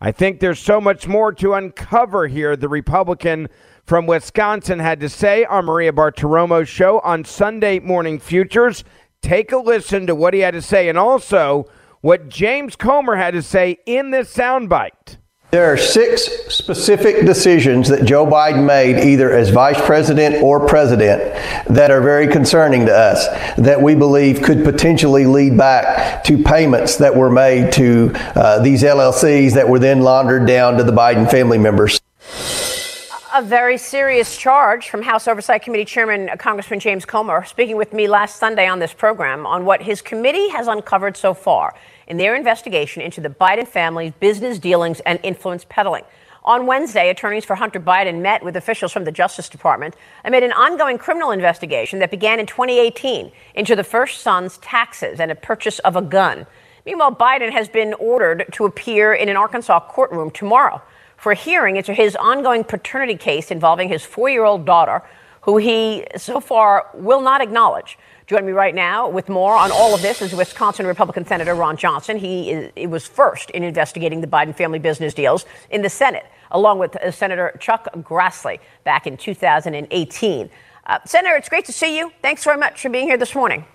I 0.00 0.12
think 0.12 0.40
there's 0.40 0.58
so 0.58 0.80
much 0.80 1.08
more 1.08 1.32
to 1.32 1.54
uncover 1.54 2.26
here, 2.26 2.56
the 2.56 2.68
Republican 2.68 3.48
from 3.84 4.06
Wisconsin 4.06 4.78
had 4.78 5.00
to 5.00 5.08
say 5.08 5.44
on 5.44 5.64
Maria 5.64 5.92
Bartiromo's 5.92 6.68
show 6.68 7.00
on 7.00 7.24
Sunday 7.24 7.78
Morning 7.78 8.18
Futures. 8.18 8.84
Take 9.22 9.52
a 9.52 9.58
listen 9.58 10.06
to 10.06 10.14
what 10.14 10.34
he 10.34 10.40
had 10.40 10.54
to 10.54 10.62
say 10.62 10.88
and 10.88 10.98
also 10.98 11.66
what 12.04 12.28
James 12.28 12.76
Comer 12.76 13.16
had 13.16 13.30
to 13.30 13.40
say 13.40 13.78
in 13.86 14.10
this 14.10 14.30
soundbite. 14.36 15.16
There 15.52 15.72
are 15.72 15.78
six 15.78 16.22
specific 16.54 17.24
decisions 17.24 17.88
that 17.88 18.04
Joe 18.04 18.26
Biden 18.26 18.66
made, 18.66 19.02
either 19.02 19.32
as 19.32 19.48
vice 19.48 19.80
president 19.86 20.42
or 20.42 20.66
president, 20.66 21.22
that 21.66 21.90
are 21.90 22.02
very 22.02 22.28
concerning 22.28 22.84
to 22.84 22.92
us, 22.94 23.26
that 23.56 23.80
we 23.80 23.94
believe 23.94 24.42
could 24.42 24.64
potentially 24.64 25.24
lead 25.24 25.56
back 25.56 26.22
to 26.24 26.42
payments 26.42 26.98
that 26.98 27.16
were 27.16 27.30
made 27.30 27.72
to 27.72 28.10
uh, 28.14 28.58
these 28.58 28.82
LLCs 28.82 29.54
that 29.54 29.66
were 29.66 29.78
then 29.78 30.02
laundered 30.02 30.46
down 30.46 30.76
to 30.76 30.84
the 30.84 30.92
Biden 30.92 31.30
family 31.30 31.56
members. 31.56 31.98
A 33.34 33.42
very 33.42 33.78
serious 33.78 34.36
charge 34.36 34.90
from 34.90 35.00
House 35.00 35.26
Oversight 35.26 35.62
Committee 35.62 35.86
Chairman 35.86 36.28
uh, 36.28 36.36
Congressman 36.36 36.80
James 36.80 37.06
Comer 37.06 37.46
speaking 37.46 37.78
with 37.78 37.94
me 37.94 38.08
last 38.08 38.36
Sunday 38.36 38.68
on 38.68 38.78
this 38.78 38.92
program 38.92 39.46
on 39.46 39.64
what 39.64 39.80
his 39.80 40.02
committee 40.02 40.50
has 40.50 40.68
uncovered 40.68 41.16
so 41.16 41.32
far 41.32 41.74
in 42.06 42.16
their 42.16 42.34
investigation 42.34 43.02
into 43.02 43.20
the 43.20 43.28
Biden 43.28 43.66
family's 43.66 44.12
business 44.20 44.58
dealings 44.58 45.00
and 45.00 45.18
influence 45.22 45.64
peddling. 45.68 46.04
On 46.46 46.66
Wednesday, 46.66 47.08
attorneys 47.08 47.46
for 47.46 47.54
Hunter 47.54 47.80
Biden 47.80 48.20
met 48.20 48.44
with 48.44 48.54
officials 48.54 48.92
from 48.92 49.04
the 49.04 49.12
Justice 49.12 49.48
Department 49.48 49.96
amid 50.24 50.42
an 50.42 50.52
ongoing 50.52 50.98
criminal 50.98 51.30
investigation 51.30 52.00
that 52.00 52.10
began 52.10 52.38
in 52.38 52.44
2018 52.44 53.32
into 53.54 53.74
the 53.74 53.84
first 53.84 54.20
son's 54.20 54.58
taxes 54.58 55.20
and 55.20 55.30
a 55.30 55.34
purchase 55.34 55.78
of 55.78 55.96
a 55.96 56.02
gun. 56.02 56.46
Meanwhile, 56.84 57.16
Biden 57.16 57.50
has 57.50 57.68
been 57.70 57.94
ordered 57.94 58.44
to 58.52 58.66
appear 58.66 59.14
in 59.14 59.30
an 59.30 59.36
Arkansas 59.36 59.80
courtroom 59.88 60.30
tomorrow 60.30 60.82
for 61.16 61.32
a 61.32 61.34
hearing 61.34 61.76
into 61.76 61.94
his 61.94 62.14
ongoing 62.16 62.62
paternity 62.62 63.16
case 63.16 63.50
involving 63.50 63.88
his 63.88 64.04
four 64.04 64.28
year 64.28 64.44
old 64.44 64.66
daughter, 64.66 65.02
who 65.40 65.56
he 65.56 66.04
so 66.18 66.40
far 66.40 66.90
will 66.92 67.22
not 67.22 67.40
acknowledge. 67.40 67.98
Joining 68.26 68.46
me 68.46 68.52
right 68.52 68.74
now 68.74 69.06
with 69.06 69.28
more 69.28 69.54
on 69.54 69.70
all 69.70 69.94
of 69.94 70.00
this 70.00 70.22
is 70.22 70.34
Wisconsin 70.34 70.86
Republican 70.86 71.26
Senator 71.26 71.54
Ron 71.54 71.76
Johnson. 71.76 72.16
He, 72.16 72.50
is, 72.50 72.88
was 72.88 73.06
first 73.06 73.50
in 73.50 73.62
investigating 73.62 74.22
the 74.22 74.26
Biden 74.26 74.56
family 74.56 74.78
business 74.78 75.12
deals 75.12 75.44
in 75.68 75.82
the 75.82 75.90
Senate, 75.90 76.24
along 76.50 76.78
with 76.78 76.96
uh, 76.96 77.10
Senator 77.10 77.54
Chuck 77.60 77.86
Grassley 77.96 78.60
back 78.82 79.06
in 79.06 79.18
2018. 79.18 80.50
Uh, 80.86 80.98
Senator, 81.04 81.36
it's 81.36 81.50
great 81.50 81.66
to 81.66 81.72
see 81.72 81.98
you. 81.98 82.12
Thanks 82.22 82.42
very 82.44 82.56
much 82.56 82.80
for 82.80 82.88
being 82.88 83.06
here 83.08 83.18
this 83.18 83.34
morning. 83.34 83.66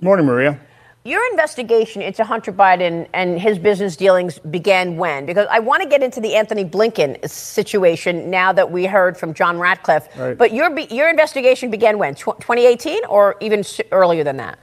Morning, 0.00 0.26
Maria. 0.26 0.58
Your 1.06 1.24
investigation 1.30 2.02
into 2.02 2.24
Hunter 2.24 2.52
Biden 2.52 3.06
and 3.14 3.38
his 3.38 3.60
business 3.60 3.94
dealings 3.94 4.40
began 4.40 4.96
when? 4.96 5.24
Because 5.24 5.46
I 5.52 5.60
want 5.60 5.84
to 5.84 5.88
get 5.88 6.02
into 6.02 6.20
the 6.20 6.34
Antony 6.34 6.64
Blinken 6.64 7.30
situation 7.30 8.28
now 8.28 8.52
that 8.52 8.72
we 8.72 8.86
heard 8.86 9.16
from 9.16 9.32
John 9.32 9.56
Ratcliffe. 9.60 10.08
Right. 10.18 10.36
But 10.36 10.52
your 10.52 10.76
your 10.76 11.08
investigation 11.08 11.70
began 11.70 11.98
when? 11.98 12.16
2018 12.16 13.04
or 13.04 13.36
even 13.40 13.62
earlier 13.92 14.24
than 14.24 14.38
that? 14.38 14.58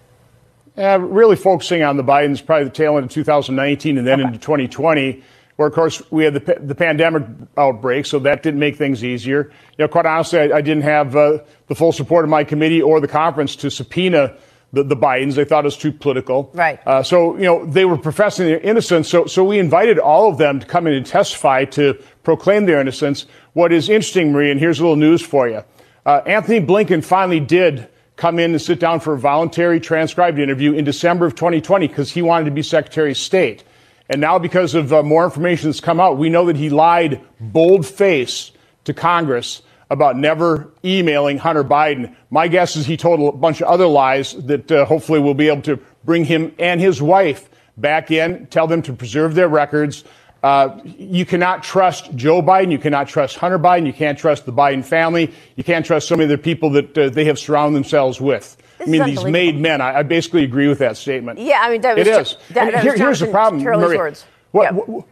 Uh, 0.77 0.99
really 0.99 1.37
focusing 1.37 1.81
on 1.81 1.95
the 1.95 2.03
Bidens, 2.03 2.45
probably 2.45 2.65
the 2.65 2.71
tail 2.71 2.97
end 2.97 3.05
of 3.05 3.11
2019 3.11 3.97
and 3.97 4.05
then 4.05 4.19
okay. 4.19 4.27
into 4.27 4.39
2020, 4.39 5.23
where 5.55 5.69
of 5.69 5.73
course 5.73 6.01
we 6.11 6.25
had 6.25 6.33
the, 6.33 6.57
the 6.59 6.75
pandemic 6.75 7.23
outbreak, 7.55 8.05
so 8.05 8.19
that 8.19 8.43
didn't 8.43 8.59
make 8.59 8.75
things 8.75 9.01
easier. 9.01 9.49
You 9.77 9.85
know, 9.85 9.87
quite 9.87 10.05
honestly, 10.05 10.39
I, 10.39 10.57
I 10.57 10.61
didn't 10.61 10.83
have 10.83 11.15
uh, 11.15 11.37
the 11.67 11.75
full 11.75 11.93
support 11.93 12.25
of 12.25 12.29
my 12.29 12.43
committee 12.43 12.81
or 12.81 12.99
the 12.99 13.07
conference 13.07 13.55
to 13.57 13.71
subpoena 13.71 14.35
the, 14.73 14.83
the 14.83 14.97
Bidens. 14.97 15.35
They 15.35 15.45
thought 15.45 15.63
it 15.63 15.67
was 15.67 15.77
too 15.77 15.91
political. 15.91 16.51
Right. 16.53 16.79
Uh, 16.85 17.03
so, 17.03 17.37
you 17.37 17.43
know, 17.43 17.65
they 17.65 17.85
were 17.85 17.97
professing 17.97 18.47
their 18.47 18.59
innocence. 18.59 19.07
So, 19.07 19.25
so 19.27 19.43
we 19.43 19.59
invited 19.59 19.99
all 19.99 20.29
of 20.29 20.37
them 20.37 20.59
to 20.59 20.65
come 20.65 20.87
in 20.87 20.93
and 20.93 21.05
testify 21.05 21.65
to 21.65 21.93
proclaim 22.23 22.65
their 22.65 22.81
innocence. 22.81 23.25
What 23.53 23.71
is 23.71 23.87
interesting, 23.87 24.31
Marie, 24.31 24.51
and 24.51 24.59
here's 24.59 24.79
a 24.79 24.83
little 24.83 24.97
news 24.97 25.21
for 25.21 25.47
you. 25.47 25.63
Uh, 26.05 26.21
Antony 26.25 26.59
Blinken 26.59 27.03
finally 27.03 27.39
did 27.39 27.87
come 28.15 28.39
in 28.39 28.51
and 28.51 28.61
sit 28.61 28.79
down 28.79 28.99
for 28.99 29.13
a 29.13 29.17
voluntary 29.17 29.79
transcribed 29.79 30.37
interview 30.39 30.73
in 30.73 30.83
December 30.83 31.25
of 31.25 31.35
2020 31.35 31.87
because 31.87 32.11
he 32.11 32.21
wanted 32.21 32.45
to 32.45 32.51
be 32.51 32.61
Secretary 32.61 33.11
of 33.11 33.17
State. 33.17 33.63
And 34.09 34.19
now, 34.19 34.37
because 34.37 34.75
of 34.75 34.91
uh, 34.91 35.01
more 35.01 35.23
information 35.23 35.69
that's 35.69 35.79
come 35.79 35.99
out, 35.99 36.17
we 36.17 36.29
know 36.29 36.45
that 36.47 36.57
he 36.57 36.69
lied 36.69 37.21
bold 37.39 37.85
face 37.85 38.51
to 38.83 38.93
Congress 38.93 39.61
about 39.93 40.17
never 40.17 40.71
emailing 40.83 41.37
Hunter 41.37 41.63
Biden. 41.63 42.13
My 42.31 42.47
guess 42.47 42.75
is 42.75 42.85
he 42.85 42.97
told 42.97 43.33
a 43.33 43.37
bunch 43.37 43.61
of 43.61 43.67
other 43.67 43.87
lies 43.87 44.33
that 44.45 44.69
uh, 44.71 44.85
hopefully 44.85 45.19
will 45.19 45.35
be 45.35 45.47
able 45.47 45.61
to 45.61 45.79
bring 46.03 46.25
him 46.25 46.53
and 46.59 46.81
his 46.81 47.01
wife 47.01 47.49
back 47.77 48.11
in, 48.11 48.47
tell 48.47 48.67
them 48.67 48.81
to 48.81 48.93
preserve 48.93 49.35
their 49.35 49.47
records. 49.47 50.03
Uh, 50.41 50.77
you 50.83 51.25
cannot 51.25 51.63
trust 51.63 52.13
Joe 52.15 52.41
Biden. 52.41 52.71
You 52.71 52.77
cannot 52.77 53.07
trust 53.07 53.37
Hunter 53.37 53.59
Biden. 53.59 53.85
You 53.85 53.93
can't 53.93 54.17
trust 54.17 54.45
the 54.45 54.51
Biden 54.51 54.83
family. 54.83 55.31
You 55.55 55.63
can't 55.63 55.85
trust 55.85 56.07
so 56.07 56.17
many 56.17 56.25
of 56.25 56.37
the 56.37 56.43
people 56.43 56.69
that 56.71 56.97
uh, 56.97 57.09
they 57.09 57.23
have 57.25 57.39
surrounded 57.39 57.77
themselves 57.77 58.19
with. 58.19 58.57
This 58.79 58.87
I 58.87 58.91
mean, 58.91 59.05
these 59.05 59.23
made 59.23 59.57
men. 59.57 59.79
I, 59.79 59.99
I, 59.99 60.03
basically 60.03 60.43
agree 60.43 60.67
with 60.67 60.79
that 60.79 60.97
statement. 60.97 61.39
Yeah, 61.39 61.59
I 61.61 61.71
mean, 61.71 61.81
that 61.81 61.95
was 61.95 62.07
it 62.07 62.11
is. 62.11 62.37
That, 62.49 62.73
that 62.73 62.83
here, 62.83 62.97
here's 62.97 63.21
the 63.21 63.27
problem, 63.27 63.63
Maria. 63.63 64.13
What, 64.51 64.63
yeah. 64.63 64.71
what, 64.71 65.05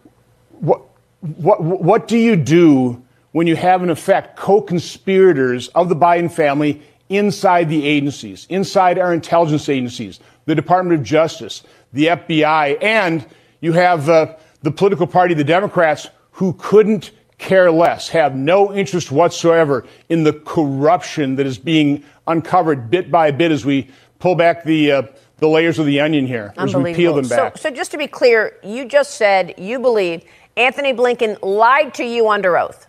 what, 0.60 0.82
what, 1.22 1.62
what 1.62 2.08
do 2.10 2.18
you 2.18 2.36
do 2.36 3.02
when 3.32 3.48
you 3.48 3.56
have, 3.56 3.84
in 3.84 3.90
effect, 3.90 4.38
co 4.38 4.62
conspirators 4.62 5.68
of 5.70 5.90
the 5.90 5.96
Biden 5.96 6.32
family 6.32 6.82
inside 7.10 7.70
the 7.70 7.86
agencies, 7.86 8.46
inside 8.50 8.98
our 8.98 9.14
intelligence 9.14 9.70
agencies, 9.70 10.20
the 10.46 10.56
Department 10.56 11.00
of 11.00 11.06
Justice, 11.06 11.64
the 11.94 12.08
FBI, 12.08 12.82
and 12.82 13.26
you 13.60 13.74
have 13.74 14.10
uh, 14.10 14.36
the 14.62 14.72
political 14.72 15.08
party, 15.08 15.34
the 15.34 15.44
Democrats, 15.44 16.08
who 16.32 16.54
couldn't 16.54 17.12
care 17.38 17.72
less, 17.72 18.08
have 18.10 18.36
no 18.36 18.74
interest 18.74 19.12
whatsoever 19.12 19.86
in 20.10 20.24
the 20.24 20.34
corruption 20.34 21.36
that 21.36 21.46
is 21.46 21.58
being 21.58 22.04
uncovered 22.28 22.90
bit 22.90 23.12
by 23.12 23.32
bit 23.32 23.52
as 23.52 23.66
we 23.66 23.90
pull 24.20 24.36
back 24.36 24.64
the 24.64 24.92
uh, 24.92 25.02
the 25.38 25.48
layers 25.48 25.80
of 25.80 25.88
the 25.88 26.00
onion 26.00 26.28
here, 26.28 26.54
as 26.58 26.76
we 26.76 26.94
peel 26.94 27.16
them 27.16 27.28
back. 27.28 27.58
So, 27.58 27.70
so 27.70 27.76
just 27.76 27.90
to 27.92 27.98
be 27.98 28.06
clear, 28.06 28.58
you 28.64 28.86
just 28.86 29.16
said 29.16 29.56
you 29.58 29.80
believe 29.80 30.24
Antony 30.56 30.94
Blinken 30.94 31.40
lied 31.42 31.96
to 31.96 32.04
you 32.04 32.30
under 32.30 32.58
oath. 32.58 32.86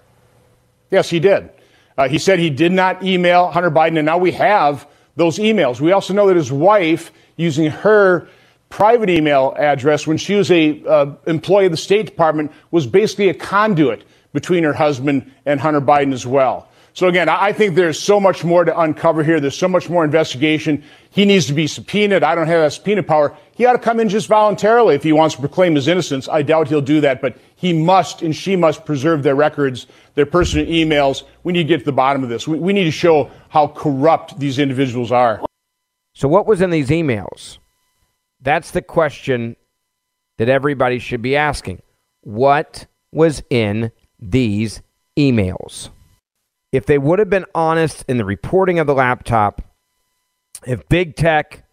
Yes, 0.92 1.08
he 1.08 1.18
did. 1.18 1.50
Uh, 1.96 2.08
he 2.08 2.18
said 2.18 2.38
he 2.38 2.50
did 2.50 2.70
not 2.70 3.02
email 3.02 3.50
Hunter 3.50 3.70
Biden, 3.70 3.96
and 3.96 4.06
now 4.06 4.18
we 4.18 4.30
have 4.32 4.86
those 5.16 5.38
emails. 5.38 5.80
We 5.80 5.90
also 5.92 6.14
know 6.14 6.28
that 6.28 6.36
his 6.36 6.52
wife, 6.52 7.10
using 7.36 7.70
her 7.70 8.28
private 8.68 9.10
email 9.10 9.54
address 9.58 10.06
when 10.06 10.18
she 10.18 10.34
was 10.34 10.50
a 10.50 10.82
uh, 10.86 11.14
employee 11.26 11.66
of 11.66 11.72
the 11.72 11.78
State 11.78 12.06
Department, 12.06 12.52
was 12.70 12.86
basically 12.86 13.30
a 13.30 13.34
conduit 13.34 14.04
between 14.32 14.64
her 14.64 14.72
husband 14.72 15.30
and 15.46 15.60
Hunter 15.60 15.80
Biden 15.80 16.12
as 16.12 16.26
well. 16.26 16.68
So 16.94 17.08
again, 17.08 17.30
I 17.30 17.54
think 17.54 17.74
there's 17.74 17.98
so 17.98 18.20
much 18.20 18.44
more 18.44 18.64
to 18.66 18.78
uncover 18.78 19.24
here. 19.24 19.40
There's 19.40 19.56
so 19.56 19.68
much 19.68 19.88
more 19.88 20.04
investigation. 20.04 20.84
He 21.10 21.24
needs 21.24 21.46
to 21.46 21.54
be 21.54 21.66
subpoenaed. 21.66 22.22
I 22.22 22.34
don't 22.34 22.48
have 22.48 22.60
that 22.60 22.72
subpoena 22.74 23.02
power. 23.02 23.34
He 23.54 23.64
ought 23.64 23.72
to 23.72 23.78
come 23.78 23.98
in 23.98 24.10
just 24.10 24.28
voluntarily 24.28 24.94
if 24.94 25.02
he 25.02 25.12
wants 25.12 25.34
to 25.36 25.40
proclaim 25.40 25.74
his 25.74 25.88
innocence. 25.88 26.28
I 26.28 26.42
doubt 26.42 26.68
he'll 26.68 26.82
do 26.82 27.00
that, 27.00 27.22
but 27.22 27.38
he 27.62 27.72
must 27.72 28.20
and 28.20 28.36
she 28.36 28.56
must 28.56 28.84
preserve 28.84 29.22
their 29.22 29.34
records, 29.34 29.86
their 30.14 30.26
personal 30.26 30.66
emails. 30.66 31.22
We 31.44 31.54
need 31.54 31.62
to 31.62 31.68
get 31.68 31.78
to 31.78 31.84
the 31.86 31.92
bottom 31.92 32.22
of 32.22 32.28
this. 32.28 32.46
We, 32.46 32.58
we 32.58 32.74
need 32.74 32.84
to 32.84 32.90
show 32.90 33.30
how 33.48 33.68
corrupt 33.68 34.38
these 34.38 34.58
individuals 34.58 35.10
are. 35.10 35.40
So, 36.12 36.28
what 36.28 36.46
was 36.46 36.60
in 36.60 36.68
these 36.68 36.90
emails? 36.90 37.56
That's 38.42 38.72
the 38.72 38.82
question 38.82 39.56
that 40.36 40.50
everybody 40.50 40.98
should 40.98 41.22
be 41.22 41.36
asking. 41.36 41.80
What 42.20 42.86
was 43.12 43.42
in 43.48 43.92
these 44.18 44.82
emails? 45.18 45.88
if 46.72 46.86
they 46.86 46.98
would 46.98 47.18
have 47.18 47.30
been 47.30 47.44
honest 47.54 48.04
in 48.08 48.16
the 48.16 48.24
reporting 48.24 48.78
of 48.78 48.86
the 48.86 48.94
laptop, 48.94 49.62
if 50.66 50.88
big 50.88 51.14
tech 51.14 51.64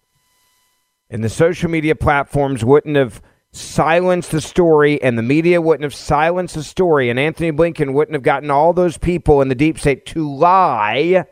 and 1.10 1.24
the 1.24 1.30
social 1.30 1.70
media 1.70 1.96
platforms 1.96 2.64
wouldn't 2.64 2.98
have 2.98 3.22
silenced 3.52 4.32
the 4.32 4.42
story 4.42 5.02
and 5.02 5.18
the 5.18 5.24
media 5.24 5.62
wouldn't 5.62 5.84
have 5.84 5.96
silenced 5.96 6.56
the 6.56 6.64
story 6.64 7.10
and 7.10 7.20
Antony 7.20 7.52
Blinken 7.52 7.94
wouldn't 7.94 8.14
have 8.14 8.24
gotten 8.24 8.52
all 8.52 8.74
those 8.74 8.98
people 8.98 9.42
in 9.42 9.50
the 9.50 9.56
deep 9.56 9.80
state 9.80 10.06
to 10.08 10.30
lie 10.30 11.26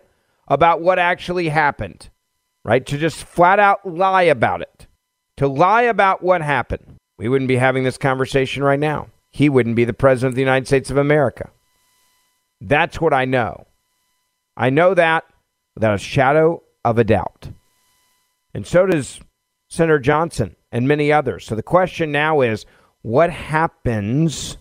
about 0.47 0.82
what 0.82 0.97
actually 0.99 1.49
happened, 1.49 2.10
right? 2.63 2.86
To 2.86 2.97
just 2.97 3.23
flat 3.23 3.60
out 3.60 3.86
lie 3.86 4.23
about 4.23 4.62
it, 4.62 4.88
to 5.38 5.47
lie 5.47 5.84
about 5.84 6.23
what 6.23 6.41
happened, 6.41 6.95
we 7.17 7.30
wouldn't 7.30 7.49
be 7.49 7.58
having 7.58 7.84
this 7.84 7.97
conversation 7.97 8.63
right 8.63 8.80
now. 8.80 9.10
He 9.30 9.49
wouldn't 9.49 9.75
be 9.75 9.86
the 9.86 9.93
president 9.93 10.32
of 10.32 10.36
the 10.36 10.41
United 10.41 10.67
States 10.67 10.89
of 10.89 10.97
America. 10.97 11.51
That's 12.60 12.99
what 12.99 13.13
I 13.13 13.25
know. 13.25 13.67
I 14.56 14.71
know 14.71 14.95
that 14.95 15.25
without 15.75 15.93
a 15.93 15.99
shadow 15.99 16.63
of 16.84 16.97
a 16.97 17.03
doubt. 17.03 17.51
And 18.53 18.65
so 18.65 18.88
does 18.88 19.19
Senator 19.69 19.99
Johnson 19.99 20.56
and 20.71 20.88
many 20.88 21.12
others. 21.12 21.45
So 21.45 21.56
the 21.56 21.63
question 21.63 22.12
now 22.12 22.41
is 22.41 22.65
what 23.01 23.30
happens 23.30 24.58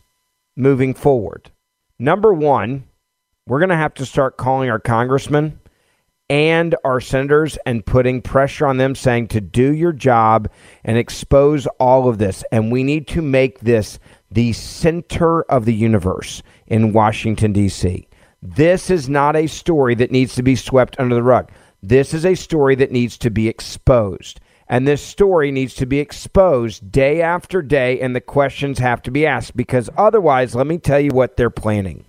moving 0.56 0.94
forward? 0.94 1.50
Number 1.98 2.32
one, 2.32 2.84
we're 3.46 3.60
going 3.60 3.70
to 3.70 3.76
have 3.76 3.94
to 3.94 4.06
start 4.06 4.36
calling 4.36 4.70
our 4.70 4.78
congressmen 4.78 5.60
and 6.28 6.74
our 6.84 7.00
senators 7.00 7.56
and 7.66 7.86
putting 7.86 8.20
pressure 8.20 8.66
on 8.66 8.76
them 8.76 8.94
saying 8.94 9.28
to 9.28 9.40
do 9.40 9.72
your 9.72 9.92
job 9.92 10.50
and 10.84 10.98
expose 10.98 11.66
all 11.78 12.08
of 12.08 12.18
this. 12.18 12.44
And 12.50 12.72
we 12.72 12.82
need 12.82 13.06
to 13.08 13.22
make 13.22 13.60
this 13.60 13.98
the 14.30 14.52
center 14.52 15.42
of 15.42 15.64
the 15.64 15.74
universe 15.74 16.42
in 16.66 16.92
Washington, 16.92 17.52
D.C. 17.52 18.08
This 18.42 18.90
is 18.90 19.08
not 19.08 19.36
a 19.36 19.46
story 19.46 19.94
that 19.94 20.10
needs 20.10 20.34
to 20.34 20.42
be 20.42 20.56
swept 20.56 20.98
under 20.98 21.14
the 21.14 21.22
rug. 21.22 21.50
This 21.82 22.12
is 22.12 22.26
a 22.26 22.34
story 22.34 22.74
that 22.76 22.90
needs 22.90 23.16
to 23.18 23.30
be 23.30 23.48
exposed. 23.48 24.40
And 24.68 24.86
this 24.86 25.02
story 25.02 25.52
needs 25.52 25.74
to 25.74 25.86
be 25.86 26.00
exposed 26.00 26.90
day 26.90 27.22
after 27.22 27.62
day, 27.62 28.00
and 28.00 28.16
the 28.16 28.20
questions 28.20 28.78
have 28.78 29.00
to 29.02 29.10
be 29.10 29.26
asked 29.26 29.56
because 29.56 29.88
otherwise, 29.96 30.54
let 30.54 30.66
me 30.66 30.78
tell 30.78 30.98
you 30.98 31.10
what 31.10 31.36
they're 31.36 31.50
planning. 31.50 32.04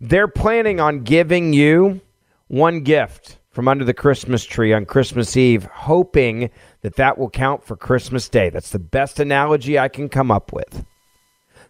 They're 0.00 0.28
planning 0.28 0.80
on 0.80 1.04
giving 1.04 1.52
you 1.52 2.00
one 2.48 2.80
gift 2.80 3.38
from 3.50 3.68
under 3.68 3.84
the 3.84 3.94
Christmas 3.94 4.44
tree 4.44 4.72
on 4.72 4.84
Christmas 4.84 5.36
Eve, 5.36 5.64
hoping 5.64 6.50
that 6.82 6.96
that 6.96 7.16
will 7.16 7.30
count 7.30 7.64
for 7.64 7.76
Christmas 7.76 8.28
Day. 8.28 8.50
That's 8.50 8.70
the 8.70 8.78
best 8.78 9.18
analogy 9.18 9.78
I 9.78 9.88
can 9.88 10.08
come 10.08 10.30
up 10.30 10.52
with. 10.52 10.84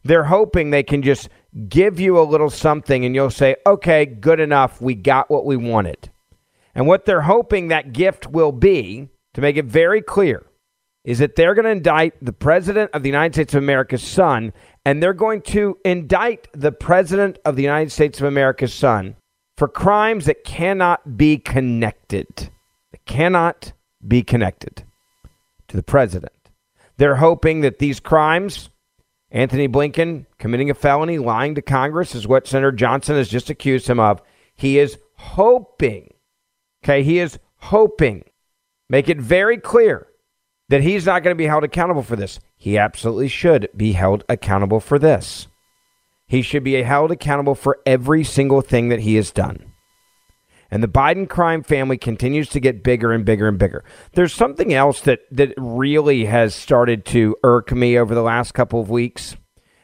They're 0.03 0.25
hoping 0.25 0.71
they 0.71 0.83
can 0.83 1.03
just 1.03 1.29
give 1.69 2.01
you 2.01 2.19
a 2.19 2.23
little 2.23 2.51
something 2.51 3.05
and 3.05 3.15
you'll 3.15 3.31
say, 3.31 3.57
okay, 3.67 4.05
good 4.07 4.41
enough. 4.41 4.81
We 4.81 4.95
got 4.95 5.31
what 5.31 5.45
we 5.45 5.57
wanted. 5.57 6.11
And 6.75 6.87
what 6.87 7.05
they're 7.05 7.23
hoping 7.23 7.69
that 7.69 7.93
gift 7.93 8.27
will 8.27 8.53
be, 8.53 9.09
to 9.37 9.43
make 9.43 9.59
it 9.59 9.67
very 9.67 10.01
clear, 10.01 10.47
is 11.05 11.19
that 11.19 11.37
they're 11.37 11.55
going 11.55 11.67
to 11.67 11.71
indict 11.71 12.15
the 12.25 12.33
President 12.33 12.91
of 12.95 13.03
the 13.03 13.09
United 13.11 13.35
States 13.35 13.53
of 13.53 13.63
America's 13.63 14.03
son, 14.03 14.51
and 14.87 15.03
they're 15.03 15.13
going 15.13 15.43
to 15.43 15.77
indict 15.85 16.49
the 16.55 16.73
President 16.73 17.39
of 17.45 17.55
the 17.55 17.63
United 17.63 17.93
States 17.93 18.19
of 18.19 18.27
America's 18.27 18.73
son 18.73 19.15
for 19.59 19.69
crimes 19.69 20.25
that 20.25 20.43
cannot 20.43 21.19
be 21.19 21.37
connected. 21.37 22.27
That 22.93 23.05
cannot 23.05 23.75
be 24.09 24.23
connected 24.23 24.85
to 25.69 25.77
the 25.77 25.83
President. 25.83 26.33
They're 26.97 27.17
hoping 27.17 27.61
that 27.61 27.79
these 27.79 28.01
crimes 28.01 28.71
Antony 29.31 29.69
Blinken 29.69 30.25
committing 30.39 30.71
a 30.71 30.75
felony, 30.75 31.19
lying 31.19 31.57
to 31.57 31.63
Congress 31.63 32.15
is 32.15 32.27
what 32.27 32.47
Senator 32.47 32.73
Johnson 32.73 33.17
has 33.17 33.29
just 33.29 33.51
accused 33.51 33.87
him 33.87 34.01
of. 34.01 34.23
He 34.55 34.79
is 34.79 34.97
hoping, 35.17 36.15
okay, 36.83 37.03
he 37.03 37.19
is 37.19 37.39
hoping 37.57 38.25
Make 38.89 39.09
it 39.09 39.21
very 39.21 39.59
clear 39.59 40.07
that 40.69 40.83
he's 40.83 41.07
not 41.07 41.23
going 41.23 41.35
to 41.35 41.39
be 41.39 41.47
held 41.47 41.65
accountable 41.65 42.03
for 42.03 42.17
this. 42.17 42.41
He 42.57 42.79
absolutely 42.79 43.29
should 43.29 43.69
be 43.77 43.93
held 43.93 44.25
accountable 44.29 44.81
for 44.81 44.99
this. 44.99 45.49
He 46.27 46.43
should 46.43 46.65
be 46.65 46.75
held 46.83 47.13
accountable 47.13 47.55
for 47.55 47.79
every 47.87 48.25
single 48.25 48.61
thing 48.61 48.89
that 48.89 49.01
he 49.01 49.15
has 49.15 49.31
done. 49.31 49.73
And 50.71 50.83
the 50.83 50.89
Biden 50.89 51.29
crime 51.29 51.63
family 51.63 51.97
continues 51.97 52.49
to 52.51 52.61
get 52.61 52.83
bigger 52.83 53.13
and 53.13 53.25
bigger 53.25 53.47
and 53.47 53.59
bigger. 53.59 53.85
There's 54.15 54.35
something 54.35 54.75
else 54.75 55.01
that, 55.03 55.21
that 55.31 55.55
really 55.57 56.25
has 56.25 56.55
started 56.55 57.05
to 57.07 57.37
irk 57.45 57.71
me 57.71 57.97
over 57.97 58.15
the 58.15 58.23
last 58.23 58.53
couple 58.53 58.81
of 58.81 58.91
weeks. 58.91 59.37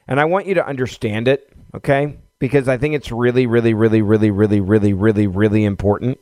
And 0.09 0.19
I 0.19 0.25
want 0.25 0.47
you 0.47 0.55
to 0.55 0.67
understand 0.67 1.29
it, 1.29 1.53
okay? 1.75 2.19
Because 2.41 2.67
I 2.67 2.79
think 2.79 2.97
it's 2.97 3.12
really, 3.12 3.47
really, 3.47 3.75
really, 3.75 4.03
really, 4.03 4.33
really, 4.33 4.61
really, 4.61 4.93
really, 4.93 5.27
really 5.29 5.65
important. 5.65 6.19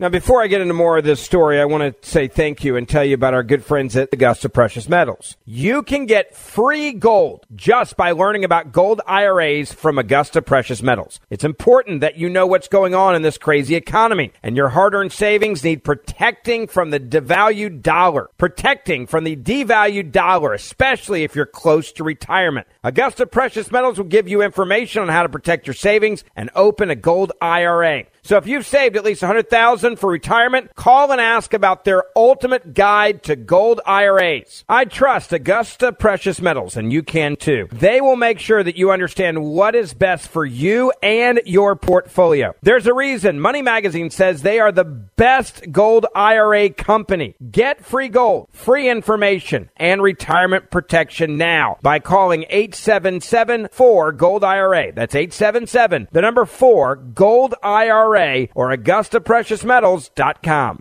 Now, 0.00 0.08
before 0.08 0.40
I 0.40 0.46
get 0.46 0.60
into 0.60 0.74
more 0.74 0.96
of 0.96 1.02
this 1.02 1.20
story, 1.20 1.60
I 1.60 1.64
want 1.64 1.82
to 1.82 2.08
say 2.08 2.28
thank 2.28 2.62
you 2.62 2.76
and 2.76 2.88
tell 2.88 3.04
you 3.04 3.14
about 3.14 3.34
our 3.34 3.42
good 3.42 3.64
friends 3.64 3.96
at 3.96 4.10
Augusta 4.12 4.48
Precious 4.48 4.88
Metals. 4.88 5.36
You 5.44 5.82
can 5.82 6.06
get 6.06 6.36
free 6.36 6.92
gold 6.92 7.44
just 7.56 7.96
by 7.96 8.12
learning 8.12 8.44
about 8.44 8.70
gold 8.70 9.00
IRAs 9.08 9.72
from 9.72 9.98
Augusta 9.98 10.40
Precious 10.40 10.84
Metals. 10.84 11.18
It's 11.30 11.42
important 11.42 12.00
that 12.00 12.16
you 12.16 12.28
know 12.28 12.46
what's 12.46 12.68
going 12.68 12.94
on 12.94 13.16
in 13.16 13.22
this 13.22 13.38
crazy 13.38 13.74
economy, 13.74 14.32
and 14.40 14.56
your 14.56 14.68
hard 14.68 14.94
earned 14.94 15.12
savings 15.12 15.64
need 15.64 15.82
protecting 15.82 16.68
from 16.68 16.90
the 16.90 17.00
devalued 17.00 17.82
dollar, 17.82 18.30
protecting 18.38 19.04
from 19.04 19.24
the 19.24 19.34
devalued 19.34 20.12
dollar, 20.12 20.52
especially 20.52 21.24
if 21.24 21.34
you're 21.34 21.44
close 21.44 21.90
to 21.90 22.04
retirement. 22.04 22.68
Augusta 22.84 23.26
Precious 23.26 23.72
Metals 23.72 23.98
will 23.98 24.04
give 24.04 24.28
you 24.28 24.42
information 24.42 25.02
on 25.02 25.08
how 25.08 25.24
to 25.24 25.28
protect 25.28 25.66
your 25.66 25.74
savings 25.74 26.22
and 26.36 26.50
open 26.54 26.88
a 26.88 26.94
gold 26.94 27.32
IRA. 27.42 28.04
So 28.28 28.36
if 28.36 28.46
you've 28.46 28.66
saved 28.66 28.94
at 28.94 29.06
least 29.06 29.22
100,000 29.22 29.96
for 29.96 30.10
retirement, 30.10 30.74
call 30.74 31.10
and 31.12 31.18
ask 31.18 31.54
about 31.54 31.86
their 31.86 32.04
ultimate 32.14 32.74
guide 32.74 33.22
to 33.22 33.36
gold 33.36 33.80
IRAs. 33.86 34.66
I 34.68 34.84
trust 34.84 35.32
Augusta 35.32 35.92
Precious 35.92 36.38
Metals 36.38 36.76
and 36.76 36.92
you 36.92 37.02
can 37.02 37.36
too. 37.36 37.68
They 37.72 38.02
will 38.02 38.16
make 38.16 38.38
sure 38.38 38.62
that 38.62 38.76
you 38.76 38.90
understand 38.90 39.42
what 39.42 39.74
is 39.74 39.94
best 39.94 40.28
for 40.28 40.44
you 40.44 40.92
and 41.02 41.40
your 41.46 41.74
portfolio. 41.74 42.54
There's 42.60 42.86
a 42.86 42.92
reason 42.92 43.40
Money 43.40 43.62
Magazine 43.62 44.10
says 44.10 44.42
they 44.42 44.60
are 44.60 44.72
the 44.72 44.84
best 44.84 45.72
gold 45.72 46.04
IRA 46.14 46.68
company. 46.68 47.34
Get 47.50 47.82
free 47.82 48.08
gold, 48.10 48.48
free 48.52 48.90
information, 48.90 49.70
and 49.74 50.02
retirement 50.02 50.70
protection 50.70 51.38
now 51.38 51.78
by 51.80 51.98
calling 51.98 52.44
877 52.50 53.68
4 53.72 54.12
Gold 54.12 54.44
IRA. 54.44 54.92
That's 54.92 55.14
877 55.14 56.08
the 56.12 56.20
number 56.20 56.44
4 56.44 56.94
Gold 56.96 57.54
IRA 57.62 58.17
or 58.54 58.76
AugustaPreciousMetals.com. 58.76 60.80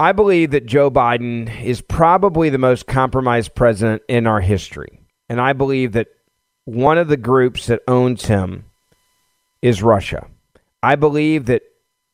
I 0.00 0.12
believe 0.12 0.50
that 0.50 0.66
Joe 0.66 0.90
Biden 0.90 1.62
is 1.62 1.80
probably 1.80 2.50
the 2.50 2.58
most 2.58 2.86
compromised 2.86 3.54
president 3.54 4.02
in 4.08 4.26
our 4.26 4.40
history. 4.40 5.00
And 5.28 5.40
I 5.40 5.52
believe 5.52 5.92
that 5.92 6.08
one 6.64 6.98
of 6.98 7.08
the 7.08 7.16
groups 7.16 7.66
that 7.66 7.82
owns 7.86 8.26
him 8.26 8.64
is 9.62 9.82
Russia. 9.82 10.26
I 10.82 10.96
believe 10.96 11.46
that 11.46 11.62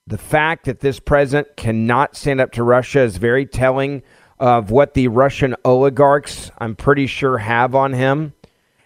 the 0.06 0.18
fact 0.18 0.66
that 0.66 0.80
this 0.80 1.00
president 1.00 1.56
cannot 1.56 2.16
stand 2.16 2.40
up 2.40 2.52
to 2.52 2.62
Russia 2.62 3.00
is 3.00 3.16
very 3.16 3.46
telling 3.46 4.02
of 4.38 4.70
what 4.70 4.94
the 4.94 5.08
Russian 5.08 5.56
oligarchs, 5.64 6.50
I'm 6.58 6.76
pretty 6.76 7.06
sure, 7.06 7.38
have 7.38 7.74
on 7.74 7.92
him. 7.92 8.34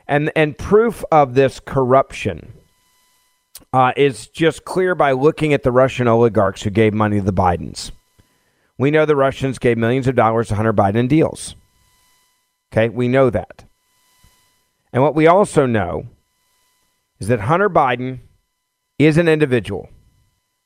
And, 0.07 0.33
and 0.35 0.57
proof 0.57 1.05
of 1.11 1.35
this 1.35 1.61
corruption 1.61 2.53
uh, 3.73 3.93
is 3.97 4.29
just 4.29 4.65
clear 4.65 4.95
by 4.95 5.13
looking 5.13 5.53
at 5.53 5.63
the 5.63 5.73
Russian 5.73 6.09
oligarchs 6.09 6.63
who 6.63 6.71
gave 6.71 6.93
money 6.93 7.19
to 7.19 7.25
the 7.25 7.33
Bidens. 7.33 7.91
We 8.79 8.91
know 8.91 9.07
the 9.07 9.17
Russians 9.17 9.59
gave 9.59 9.79
millions 9.79 10.07
of 10.07 10.15
dollars 10.15 10.49
to 10.49 10.55
Hunter 10.55 10.73
Biden 10.73 11.09
deals. 11.09 11.55
Okay, 12.73 12.89
we 12.89 13.09
know 13.09 13.31
that. 13.31 13.65
And 14.93 15.03
what 15.03 15.15
we 15.15 15.27
also 15.27 15.67
know 15.67 16.07
is 17.19 17.29
that 17.29 17.41
Hunter 17.41 17.71
Biden 17.71 18.21
is 18.99 19.17
an 19.17 19.29
individual 19.29 19.89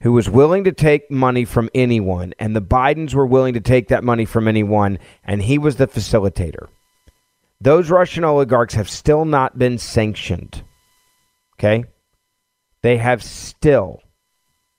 who 0.03 0.12
was 0.12 0.29
willing 0.29 0.64
to 0.64 0.73
take 0.73 1.11
money 1.11 1.45
from 1.45 1.71
anyone, 1.75 2.35
and 2.38 2.55
the 2.55 2.62
Bidens 2.62 3.14
were 3.14 3.27
willing 3.27 3.55
to 3.55 3.61
take 3.61 3.88
that 3.88 4.05
money 4.05 4.25
from 4.25 4.47
anyone, 4.47 4.99
and 5.25 5.42
he 5.42 5.59
was 5.59 5.77
the 5.77 5.87
facilitator. 5.87 6.69
Those 7.61 7.90
Russian 7.90 8.25
oligarchs 8.25 8.75
have 8.75 8.90
still 8.90 9.25
not 9.25 9.59
been 9.59 9.79
sanctioned. 9.79 10.62
Okay? 11.55 11.85
They 12.87 12.99
have 12.99 13.20
still 13.20 14.01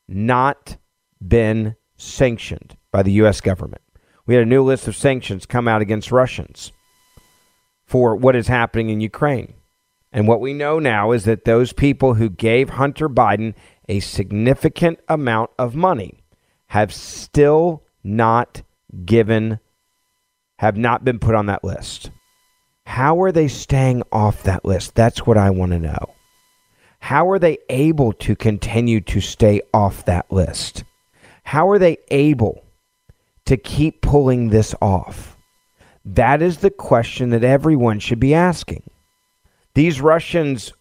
not 0.08 0.78
been 1.22 1.76
sanctioned 1.98 2.78
by 2.89 3.04
the 3.04 3.12
U.S. 3.12 3.41
government. 3.41 3.82
We 4.26 4.36
had 4.36 4.43
a 4.43 4.50
new 4.50 4.63
list 4.63 4.88
of 4.88 4.96
sanctions 4.96 5.46
come 5.46 5.67
out 5.67 5.82
against 5.82 6.10
Russians 6.10 6.72
for 7.86 8.15
what 8.15 8.38
is 8.38 8.48
happening 8.48 8.91
in 8.91 9.02
Ukraine. 9.02 9.56
And 10.13 10.26
what 10.26 10.39
we 10.39 10.54
know 10.54 10.80
now 10.80 11.12
is 11.12 11.26
that 11.26 11.43
those 11.43 11.74
people 11.74 12.13
who 12.13 12.30
gave 12.30 12.70
Hunter 12.70 13.10
Biden 13.10 13.56
a 13.89 14.00
significant 14.00 15.00
amount 15.10 15.50
of 15.60 15.76
money 15.76 16.24
have 16.67 16.93
still 16.93 17.84
not 18.06 18.63
given, 19.04 19.60
have 20.60 20.78
not 20.78 21.04
been 21.04 21.20
put 21.20 21.36
on 21.36 21.48
that 21.48 21.65
list. 21.65 22.12
How 22.86 23.22
are 23.22 23.34
they 23.34 23.50
staying 23.50 24.04
off 24.13 24.43
that 24.43 24.63
list? 24.63 24.96
That's 24.96 25.26
what 25.26 25.36
I 25.38 25.50
want 25.50 25.74
to 25.74 25.80
know. 25.80 26.13
How 27.08 27.32
are 27.32 27.39
they 27.39 27.60
able 27.70 28.12
to 28.12 28.36
continue 28.36 29.00
to 29.00 29.22
stay 29.22 29.62
off 29.74 30.04
that 30.04 30.30
list? 30.30 30.84
How 31.43 31.70
are 31.70 31.80
they 31.80 32.00
able 32.12 32.65
to 33.46 33.56
keep 33.56 34.02
pulling 34.02 34.50
this 34.50 34.76
off? 34.82 35.38
That 36.04 36.41
is 36.41 36.58
the 36.58 36.70
question 36.70 37.30
that 37.30 37.46
everyone 37.46 38.00
should 38.00 38.20
be 38.20 38.34
asking. 38.34 38.84
These 39.74 40.02
Russians 40.02 40.74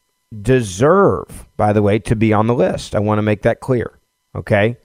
deserve, 0.43 1.47
by 1.57 1.73
the 1.73 1.81
way, 1.81 2.01
to 2.01 2.17
be 2.17 2.33
on 2.33 2.49
the 2.49 2.57
list. 2.57 2.97
I 2.97 2.99
want 2.99 3.19
to 3.19 3.23
make 3.23 3.43
that 3.43 3.61
clear. 3.61 3.97
Okay? 4.35 4.79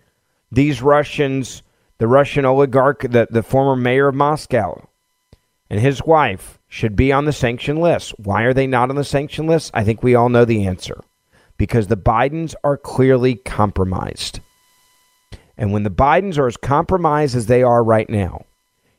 These 0.52 0.84
Russians, 0.84 1.64
the 1.98 2.08
Russian 2.08 2.46
oligarch, 2.46 3.02
the, 3.02 3.28
the 3.32 3.42
former 3.42 3.76
mayor 3.76 4.10
of 4.10 4.14
Moscow, 4.14 4.88
and 5.72 5.80
his 5.80 6.04
wife 6.04 6.60
should 6.68 6.96
be 6.96 7.12
on 7.12 7.26
the 7.26 7.34
sanction 7.34 7.78
list. 7.78 8.14
Why 8.20 8.44
are 8.44 8.54
they 8.54 8.68
not 8.68 8.92
on 8.92 8.96
the 8.96 9.04
sanction 9.04 9.48
list? 9.48 9.72
I 9.74 9.84
think 9.84 10.04
we 10.04 10.14
all 10.14 10.30
know 10.30 10.46
the 10.46 10.68
answer 10.68 11.02
because 11.62 11.86
the 11.86 11.96
Bidens 11.96 12.56
are 12.64 12.76
clearly 12.76 13.36
compromised. 13.36 14.40
And 15.56 15.72
when 15.72 15.84
the 15.84 15.92
Bidens 15.92 16.40
are 16.40 16.48
as 16.48 16.58
compromised 16.58 17.36
as 17.36 17.46
they 17.46 17.62
are 17.62 17.84
right 17.84 18.10
now, 18.10 18.46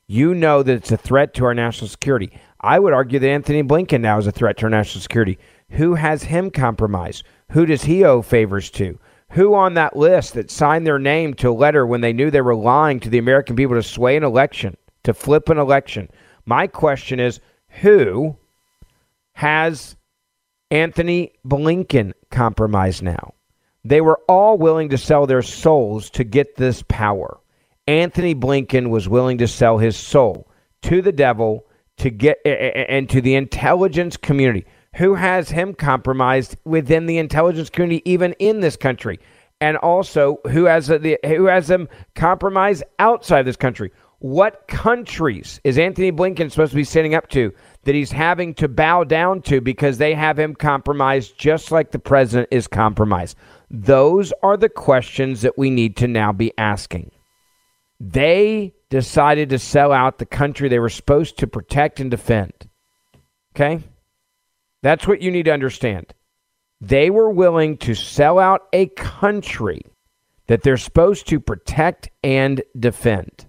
you 0.06 0.32
know 0.32 0.62
that 0.62 0.76
it's 0.76 0.92
a 0.92 0.96
threat 0.96 1.34
to 1.34 1.44
our 1.44 1.54
national 1.54 1.88
security. 1.88 2.30
I 2.60 2.78
would 2.78 2.92
argue 2.92 3.18
that 3.18 3.28
Antony 3.28 3.64
Blinken 3.64 4.00
now 4.00 4.16
is 4.16 4.28
a 4.28 4.30
threat 4.30 4.58
to 4.58 4.66
our 4.66 4.70
national 4.70 5.02
security. 5.02 5.40
Who 5.70 5.96
has 5.96 6.22
him 6.22 6.52
compromised? 6.52 7.24
Who 7.50 7.66
does 7.66 7.82
he 7.82 8.04
owe 8.04 8.22
favors 8.22 8.70
to? 8.70 8.96
Who 9.30 9.54
on 9.54 9.74
that 9.74 9.96
list 9.96 10.34
that 10.34 10.48
signed 10.48 10.86
their 10.86 11.00
name 11.00 11.34
to 11.34 11.50
a 11.50 11.50
letter 11.50 11.84
when 11.84 12.00
they 12.00 12.12
knew 12.12 12.30
they 12.30 12.42
were 12.42 12.54
lying 12.54 13.00
to 13.00 13.10
the 13.10 13.18
American 13.18 13.56
people 13.56 13.74
to 13.74 13.82
sway 13.82 14.16
an 14.16 14.22
election, 14.22 14.76
to 15.02 15.12
flip 15.12 15.48
an 15.48 15.58
election? 15.58 16.08
My 16.46 16.68
question 16.68 17.18
is 17.18 17.40
who 17.80 18.36
has 19.32 19.96
Antony 20.72 21.32
Blinken 21.46 22.14
compromised 22.30 23.02
now. 23.02 23.34
They 23.84 24.00
were 24.00 24.20
all 24.26 24.56
willing 24.56 24.88
to 24.88 24.96
sell 24.96 25.26
their 25.26 25.42
souls 25.42 26.08
to 26.10 26.24
get 26.24 26.56
this 26.56 26.82
power. 26.88 27.38
Antony 27.86 28.34
Blinken 28.34 28.88
was 28.88 29.06
willing 29.06 29.36
to 29.38 29.46
sell 29.46 29.76
his 29.76 29.98
soul 29.98 30.48
to 30.82 31.02
the 31.02 31.12
devil 31.12 31.66
to 31.98 32.08
get 32.08 32.38
and 32.46 33.06
to 33.10 33.20
the 33.20 33.34
intelligence 33.34 34.16
community. 34.16 34.64
Who 34.96 35.14
has 35.14 35.50
him 35.50 35.74
compromised 35.74 36.56
within 36.64 37.04
the 37.04 37.18
intelligence 37.18 37.68
community, 37.68 38.02
even 38.10 38.32
in 38.38 38.60
this 38.60 38.76
country, 38.76 39.20
and 39.60 39.76
also 39.76 40.38
who 40.50 40.64
has 40.64 40.86
the 40.86 41.18
who 41.26 41.46
has 41.46 41.68
him 41.68 41.86
compromised 42.14 42.82
outside 42.98 43.42
this 43.42 43.56
country? 43.56 43.90
What 44.22 44.68
countries 44.68 45.60
is 45.64 45.78
Antony 45.78 46.12
Blinken 46.12 46.48
supposed 46.48 46.70
to 46.70 46.76
be 46.76 46.84
standing 46.84 47.16
up 47.16 47.28
to 47.30 47.52
that 47.82 47.96
he's 47.96 48.12
having 48.12 48.54
to 48.54 48.68
bow 48.68 49.02
down 49.02 49.42
to 49.42 49.60
because 49.60 49.98
they 49.98 50.14
have 50.14 50.38
him 50.38 50.54
compromised 50.54 51.36
just 51.36 51.72
like 51.72 51.90
the 51.90 51.98
president 51.98 52.48
is 52.52 52.68
compromised? 52.68 53.36
Those 53.68 54.32
are 54.44 54.56
the 54.56 54.68
questions 54.68 55.42
that 55.42 55.58
we 55.58 55.70
need 55.70 55.96
to 55.96 56.06
now 56.06 56.30
be 56.30 56.56
asking. 56.56 57.10
They 57.98 58.74
decided 58.90 59.50
to 59.50 59.58
sell 59.58 59.90
out 59.90 60.18
the 60.18 60.26
country 60.26 60.68
they 60.68 60.78
were 60.78 60.88
supposed 60.88 61.38
to 61.38 61.48
protect 61.48 61.98
and 61.98 62.08
defend. 62.08 62.52
Okay? 63.56 63.82
That's 64.84 65.08
what 65.08 65.20
you 65.20 65.32
need 65.32 65.46
to 65.46 65.52
understand. 65.52 66.14
They 66.80 67.10
were 67.10 67.30
willing 67.30 67.76
to 67.78 67.96
sell 67.96 68.38
out 68.38 68.68
a 68.72 68.86
country 68.86 69.82
that 70.46 70.62
they're 70.62 70.76
supposed 70.76 71.26
to 71.26 71.40
protect 71.40 72.08
and 72.22 72.62
defend. 72.78 73.48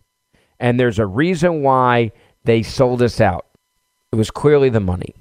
And 0.64 0.80
there's 0.80 0.98
a 0.98 1.06
reason 1.06 1.62
why 1.62 2.14
they 2.46 2.64
sold 2.64 3.04
us 3.04 3.22
out. 3.22 3.46
It 4.12 4.16
was 4.16 4.32
clearly 4.32 4.70
the 4.70 4.80
money 4.80 5.14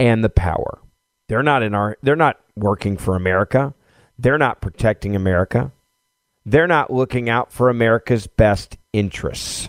and 0.00 0.24
the 0.24 0.30
power. 0.30 0.80
They're 1.28 1.42
not 1.44 1.62
in 1.62 1.74
our 1.74 1.98
they're 2.02 2.16
not 2.16 2.40
working 2.56 2.96
for 2.96 3.14
America. 3.14 3.74
They're 4.18 4.38
not 4.38 4.60
protecting 4.60 5.14
America. 5.14 5.70
they're 6.44 6.66
not 6.66 6.92
looking 6.92 7.28
out 7.28 7.52
for 7.52 7.68
America's 7.68 8.26
best 8.26 8.76
interests. 8.92 9.68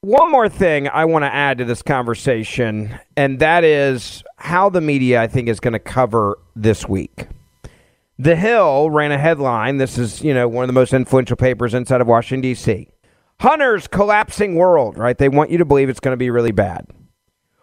One 0.00 0.30
more 0.30 0.48
thing 0.48 0.88
I 0.88 1.04
want 1.04 1.24
to 1.24 1.34
add 1.34 1.58
to 1.58 1.64
this 1.64 1.82
conversation, 1.82 2.98
and 3.16 3.38
that 3.40 3.64
is 3.64 4.22
how 4.36 4.68
the 4.68 4.80
media, 4.80 5.20
I 5.22 5.26
think, 5.26 5.48
is 5.48 5.60
going 5.60 5.72
to 5.72 5.78
cover 5.78 6.38
this 6.54 6.88
week. 6.88 7.26
The 8.18 8.36
Hill 8.36 8.90
ran 8.90 9.12
a 9.12 9.18
headline. 9.18 9.76
This 9.78 9.98
is, 9.98 10.22
you 10.22 10.32
know, 10.32 10.48
one 10.48 10.64
of 10.64 10.68
the 10.68 10.72
most 10.72 10.94
influential 10.94 11.36
papers 11.36 11.74
inside 11.74 12.00
of 12.00 12.06
Washington, 12.06 12.40
D.C. 12.40 12.88
Hunter's 13.40 13.86
collapsing 13.86 14.54
world, 14.54 14.96
right? 14.96 15.16
They 15.16 15.28
want 15.28 15.50
you 15.50 15.58
to 15.58 15.64
believe 15.64 15.88
it's 15.88 16.00
going 16.00 16.12
to 16.12 16.18
be 16.18 16.30
really 16.30 16.52
bad. 16.52 16.86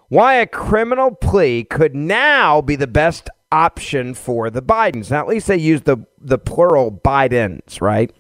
Why 0.10 0.36
a 0.36 0.46
criminal 0.46 1.12
plea 1.16 1.64
could 1.64 1.96
now 1.96 2.62
be 2.62 2.76
the 2.76 2.88
best 2.88 3.30
option 3.54 4.16
for 4.16 4.50
the 4.50 4.62
Bidens. 4.62 5.12
Now, 5.12 5.22
at 5.22 5.28
least 5.28 5.48
they 5.48 5.58
use 5.58 5.82
the, 5.82 5.98
the 6.20 6.40
plural 6.40 6.92
Bidens, 6.92 7.80
right? 7.82 8.12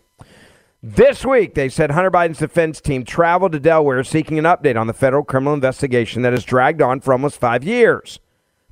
This 0.81 1.25
week, 1.25 1.55
they 1.55 1.69
said 1.69 1.91
Hunter 1.91 2.11
Biden's 2.11 2.39
defense 2.39 2.79
team 2.81 3.03
traveled 3.03 3.53
to 3.53 3.59
Delaware 3.59 4.03
seeking 4.03 4.37
an 4.37 4.45
update 4.45 4.79
on 4.79 4.87
the 4.87 4.93
federal 4.93 5.23
criminal 5.23 5.53
investigation 5.53 6.21
that 6.21 6.33
has 6.33 6.43
dragged 6.43 6.81
on 6.81 6.99
for 6.99 7.13
almost 7.13 7.39
five 7.39 7.63
years. 7.63 8.19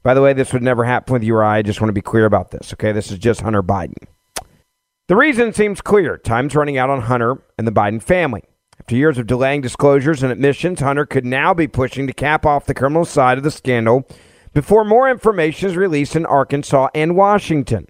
By 0.04 0.14
the 0.14 0.22
way, 0.22 0.34
this 0.34 0.54
would 0.54 0.62
never 0.62 0.84
happen 0.84 1.14
with 1.14 1.24
Uriah. 1.24 1.50
I 1.50 1.62
just 1.62 1.82
want 1.82 1.90
to 1.90 1.94
be 1.94 2.02
clear 2.02 2.26
about 2.26 2.52
this, 2.52 2.74
okay? 2.74 2.92
This 2.92 3.12
is 3.12 3.18
just 3.18 3.42
Hunter 3.42 3.64
Biden. 3.64 4.08
The 5.08 5.16
reason 5.16 5.54
seems 5.54 5.82
clear. 5.82 6.18
Time's 6.18 6.56
running 6.56 6.78
out 6.78 6.90
on 6.90 7.02
Hunter 7.02 7.42
and 7.58 7.66
the 7.66 7.72
Biden 7.72 8.02
family. 8.02 8.44
After 8.82 8.96
years 8.96 9.20
of 9.20 9.28
delaying 9.28 9.62
disclosures 9.62 10.24
and 10.24 10.32
admissions, 10.32 10.80
Hunter 10.80 11.06
could 11.06 11.24
now 11.24 11.54
be 11.54 11.68
pushing 11.68 12.08
to 12.08 12.14
cap 12.14 12.48
off 12.48 12.66
the 12.66 12.74
criminal 12.74 13.06
side 13.06 13.38
of 13.38 13.44
the 13.44 13.52
scandal 13.52 14.08
before 14.56 14.84
more 14.84 15.08
information 15.08 15.70
is 15.70 15.78
released 15.78 16.16
in 16.16 16.26
Arkansas 16.26 16.88
and 16.96 17.16
Washington. 17.16 17.86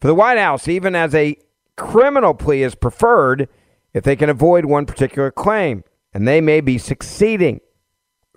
For 0.00 0.08
the 0.08 0.16
White 0.16 0.36
House, 0.36 0.66
even 0.66 0.96
as 0.96 1.14
a 1.14 1.36
criminal 1.76 2.34
plea 2.34 2.64
is 2.64 2.74
preferred 2.74 3.48
if 3.94 4.02
they 4.02 4.16
can 4.16 4.28
avoid 4.28 4.64
one 4.64 4.84
particular 4.84 5.30
claim, 5.30 5.84
and 6.12 6.26
they 6.26 6.40
may 6.40 6.60
be 6.60 6.76
succeeding. 6.76 7.60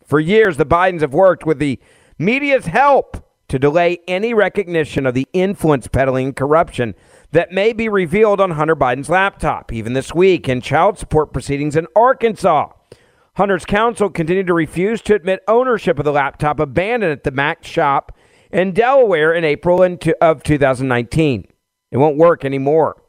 For 0.05 0.19
years, 0.19 0.57
the 0.57 0.67
Bidens 0.67 1.01
have 1.01 1.15
worked 1.15 1.47
with 1.47 1.57
the 1.57 1.79
media's 2.19 2.67
help 2.67 3.17
to 3.47 3.57
delay 3.57 3.97
any 4.07 4.35
recognition 4.35 5.07
of 5.07 5.15
the 5.15 5.27
influence 5.33 5.87
peddling 5.87 6.33
corruption 6.33 6.93
that 7.31 7.51
may 7.51 7.73
be 7.73 7.87
revealed 7.87 8.41
on 8.41 8.51
Hunter 8.51 8.75
Biden's 8.75 9.09
laptop. 9.09 9.71
Even 9.71 9.93
this 9.93 10.13
week, 10.13 10.49
in 10.49 10.61
child 10.61 10.97
support 10.97 11.31
proceedings 11.31 11.75
in 11.75 11.87
Arkansas, 11.95 12.69
Hunter's 13.35 13.65
counsel 13.65 14.09
continued 14.09 14.47
to 14.47 14.53
refuse 14.53 15.01
to 15.03 15.15
admit 15.15 15.43
ownership 15.47 15.99
of 15.99 16.05
the 16.05 16.11
laptop 16.11 16.59
abandoned 16.59 17.11
at 17.11 17.23
the 17.23 17.31
Mac 17.31 17.63
shop 17.63 18.17
in 18.51 18.73
Delaware 18.73 19.33
in 19.33 19.45
April 19.45 19.81
of 20.21 20.43
2019. 20.43 21.47
It 21.91 21.97
won't 21.97 22.17
work 22.17 22.43
anymore. 22.43 23.01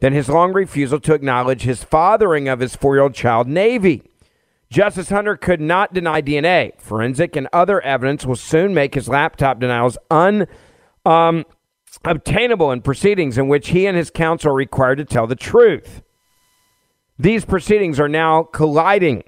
Then 0.00 0.12
his 0.12 0.28
long 0.28 0.52
refusal 0.52 1.00
to 1.00 1.14
acknowledge 1.14 1.62
his 1.62 1.84
fathering 1.84 2.48
of 2.48 2.60
his 2.60 2.76
four 2.76 2.96
year 2.96 3.02
old 3.02 3.14
child, 3.14 3.46
Navy. 3.46 4.02
Justice 4.68 5.10
Hunter 5.10 5.36
could 5.36 5.60
not 5.60 5.94
deny 5.94 6.20
DNA. 6.20 6.78
Forensic 6.80 7.36
and 7.36 7.48
other 7.52 7.80
evidence 7.82 8.26
will 8.26 8.36
soon 8.36 8.74
make 8.74 8.94
his 8.94 9.08
laptop 9.08 9.60
denials 9.60 9.96
unobtainable 10.10 10.52
um, 11.06 11.44
in 12.04 12.82
proceedings 12.82 13.38
in 13.38 13.48
which 13.48 13.68
he 13.68 13.86
and 13.86 13.96
his 13.96 14.10
counsel 14.10 14.50
are 14.50 14.54
required 14.54 14.98
to 14.98 15.04
tell 15.04 15.26
the 15.26 15.36
truth. 15.36 16.02
These 17.18 17.44
proceedings 17.44 17.98
are 17.98 18.08
now 18.08 18.42
colliding 18.42 19.24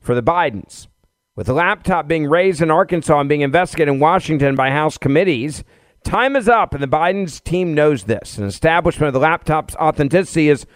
for 0.00 0.14
the 0.14 0.22
Bidens. 0.22 0.88
With 1.36 1.46
the 1.46 1.52
laptop 1.52 2.06
being 2.06 2.26
raised 2.26 2.60
in 2.60 2.70
Arkansas 2.70 3.18
and 3.18 3.28
being 3.28 3.40
investigated 3.40 3.94
in 3.94 4.00
Washington 4.00 4.54
by 4.54 4.70
House 4.70 4.98
committees, 4.98 5.64
time 6.04 6.36
is 6.36 6.48
up, 6.48 6.74
and 6.74 6.82
the 6.82 6.88
Biden's 6.88 7.40
team 7.40 7.74
knows 7.74 8.04
this. 8.04 8.38
An 8.38 8.44
establishment 8.44 9.08
of 9.08 9.14
the 9.14 9.20
laptop's 9.20 9.74
authenticity 9.76 10.48
is 10.48 10.66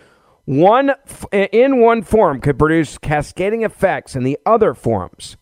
one 0.46 0.92
in 1.30 1.80
one 1.80 2.02
form 2.02 2.40
could 2.40 2.58
produce 2.58 2.98
cascading 2.98 3.62
effects 3.62 4.16
in 4.16 4.24
the 4.24 4.38
other 4.46 4.74
forms. 4.74 5.36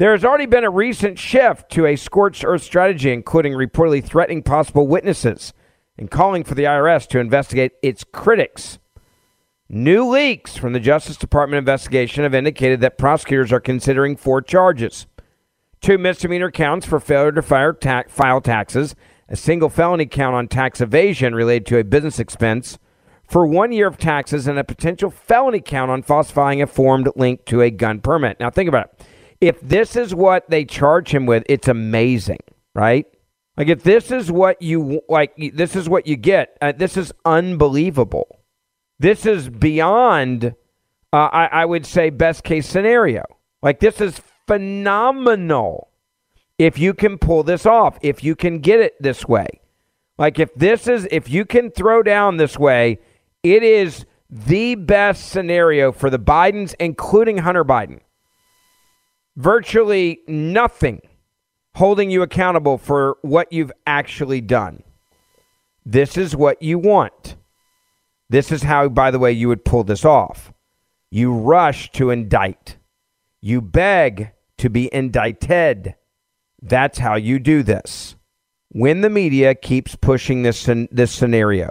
There 0.00 0.12
has 0.12 0.24
already 0.24 0.46
been 0.46 0.64
a 0.64 0.70
recent 0.70 1.18
shift 1.18 1.70
to 1.72 1.84
a 1.84 1.94
scorched 1.94 2.42
earth 2.42 2.62
strategy, 2.62 3.12
including 3.12 3.52
reportedly 3.52 4.02
threatening 4.02 4.42
possible 4.42 4.86
witnesses 4.86 5.52
and 5.98 6.10
calling 6.10 6.42
for 6.42 6.54
the 6.54 6.64
IRS 6.64 7.06
to 7.08 7.18
investigate 7.18 7.72
its 7.82 8.02
critics. 8.02 8.78
New 9.68 10.08
leaks 10.08 10.56
from 10.56 10.72
the 10.72 10.80
Justice 10.80 11.18
Department 11.18 11.58
investigation 11.58 12.22
have 12.22 12.34
indicated 12.34 12.80
that 12.80 12.96
prosecutors 12.96 13.52
are 13.52 13.60
considering 13.60 14.16
four 14.16 14.40
charges 14.40 15.06
two 15.82 15.98
misdemeanor 15.98 16.50
counts 16.50 16.86
for 16.86 16.98
failure 16.98 17.32
to 17.32 17.42
file, 17.42 17.74
ta- 17.74 18.04
file 18.08 18.40
taxes, 18.40 18.94
a 19.28 19.36
single 19.36 19.68
felony 19.68 20.06
count 20.06 20.34
on 20.34 20.48
tax 20.48 20.80
evasion 20.80 21.34
related 21.34 21.66
to 21.66 21.76
a 21.76 21.84
business 21.84 22.18
expense 22.18 22.78
for 23.28 23.46
one 23.46 23.70
year 23.70 23.88
of 23.88 23.98
taxes 23.98 24.46
and 24.46 24.58
a 24.58 24.64
potential 24.64 25.10
felony 25.10 25.60
count 25.60 25.90
on 25.90 26.02
falsifying 26.02 26.62
a 26.62 26.66
form 26.66 27.04
linked 27.16 27.44
to 27.44 27.60
a 27.60 27.70
gun 27.70 28.00
permit. 28.00 28.40
Now, 28.40 28.48
think 28.48 28.66
about 28.66 28.86
it. 28.86 28.99
If 29.40 29.60
this 29.60 29.96
is 29.96 30.14
what 30.14 30.48
they 30.50 30.64
charge 30.64 31.14
him 31.14 31.26
with, 31.26 31.44
it's 31.48 31.68
amazing, 31.68 32.40
right? 32.74 33.06
Like, 33.56 33.68
if 33.68 33.82
this 33.82 34.10
is 34.10 34.30
what 34.30 34.60
you 34.62 35.02
like, 35.08 35.34
this 35.36 35.76
is 35.76 35.88
what 35.88 36.06
you 36.06 36.16
get. 36.16 36.56
Uh, 36.60 36.72
this 36.72 36.96
is 36.96 37.12
unbelievable. 37.24 38.40
This 38.98 39.26
is 39.26 39.48
beyond, 39.48 40.54
uh, 41.12 41.16
I, 41.16 41.46
I 41.46 41.64
would 41.64 41.86
say, 41.86 42.10
best 42.10 42.44
case 42.44 42.66
scenario. 42.66 43.24
Like, 43.62 43.80
this 43.80 44.00
is 44.00 44.20
phenomenal 44.46 45.88
if 46.58 46.78
you 46.78 46.92
can 46.92 47.18
pull 47.18 47.42
this 47.42 47.64
off, 47.64 47.98
if 48.02 48.22
you 48.22 48.36
can 48.36 48.58
get 48.58 48.80
it 48.80 48.94
this 49.00 49.26
way. 49.26 49.48
Like, 50.18 50.38
if 50.38 50.54
this 50.54 50.86
is, 50.86 51.08
if 51.10 51.30
you 51.30 51.46
can 51.46 51.70
throw 51.70 52.02
down 52.02 52.36
this 52.36 52.58
way, 52.58 52.98
it 53.42 53.62
is 53.62 54.04
the 54.28 54.74
best 54.74 55.28
scenario 55.28 55.92
for 55.92 56.10
the 56.10 56.18
Bidens, 56.18 56.74
including 56.78 57.38
Hunter 57.38 57.64
Biden. 57.64 58.00
Virtually 59.40 60.20
nothing 60.28 61.00
holding 61.74 62.10
you 62.10 62.20
accountable 62.20 62.76
for 62.76 63.16
what 63.22 63.50
you've 63.50 63.72
actually 63.86 64.42
done. 64.42 64.82
This 65.82 66.18
is 66.18 66.36
what 66.36 66.60
you 66.60 66.78
want. 66.78 67.36
This 68.28 68.52
is 68.52 68.64
how, 68.64 68.90
by 68.90 69.10
the 69.10 69.18
way, 69.18 69.32
you 69.32 69.48
would 69.48 69.64
pull 69.64 69.82
this 69.82 70.04
off. 70.04 70.52
You 71.10 71.32
rush 71.32 71.90
to 71.92 72.10
indict. 72.10 72.76
You 73.40 73.62
beg 73.62 74.32
to 74.58 74.68
be 74.68 74.92
indicted. 74.92 75.94
That's 76.60 76.98
how 76.98 77.14
you 77.14 77.38
do 77.38 77.62
this. 77.62 78.16
When 78.68 79.00
the 79.00 79.08
media 79.08 79.54
keeps 79.54 79.96
pushing 79.96 80.42
this, 80.42 80.68
this 80.90 81.12
scenario, 81.12 81.70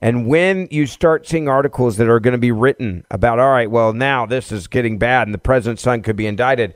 and 0.00 0.26
when 0.26 0.68
you 0.70 0.86
start 0.86 1.28
seeing 1.28 1.48
articles 1.48 1.98
that 1.98 2.08
are 2.08 2.20
going 2.20 2.32
to 2.32 2.38
be 2.38 2.50
written 2.50 3.04
about, 3.10 3.40
all 3.40 3.50
right, 3.50 3.70
well, 3.70 3.92
now 3.92 4.24
this 4.24 4.50
is 4.50 4.68
getting 4.68 4.98
bad 4.98 5.28
and 5.28 5.34
the 5.34 5.38
president's 5.38 5.82
son 5.82 6.00
could 6.00 6.16
be 6.16 6.26
indicted, 6.26 6.74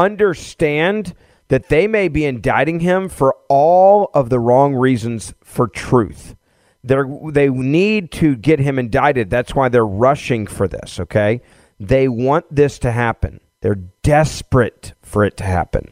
understand 0.00 1.14
that 1.48 1.68
they 1.68 1.86
may 1.86 2.08
be 2.08 2.24
indicting 2.24 2.80
him 2.80 3.08
for 3.08 3.36
all 3.48 4.10
of 4.14 4.30
the 4.30 4.40
wrong 4.40 4.74
reasons 4.74 5.34
for 5.42 5.68
truth. 5.68 6.34
They're, 6.82 7.08
they 7.30 7.48
need 7.48 8.10
to 8.12 8.36
get 8.36 8.60
him 8.60 8.78
indicted. 8.78 9.30
That's 9.30 9.54
why 9.54 9.68
they're 9.68 9.86
rushing 9.86 10.46
for 10.46 10.68
this, 10.68 11.00
okay? 11.00 11.40
They 11.80 12.08
want 12.08 12.46
this 12.54 12.78
to 12.80 12.92
happen. 12.92 13.40
They're 13.60 13.74
desperate 14.02 14.92
for 15.02 15.24
it 15.24 15.36
to 15.38 15.44
happen. 15.44 15.90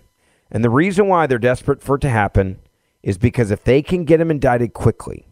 And 0.50 0.62
the 0.64 0.70
reason 0.70 1.08
why 1.08 1.26
they're 1.26 1.38
desperate 1.38 1.82
for 1.82 1.96
it 1.96 2.02
to 2.02 2.10
happen 2.10 2.60
is 3.02 3.18
because 3.18 3.50
if 3.50 3.64
they 3.64 3.82
can 3.82 4.04
get 4.04 4.20
him 4.20 4.30
indicted 4.30 4.72
quickly, 4.72 5.26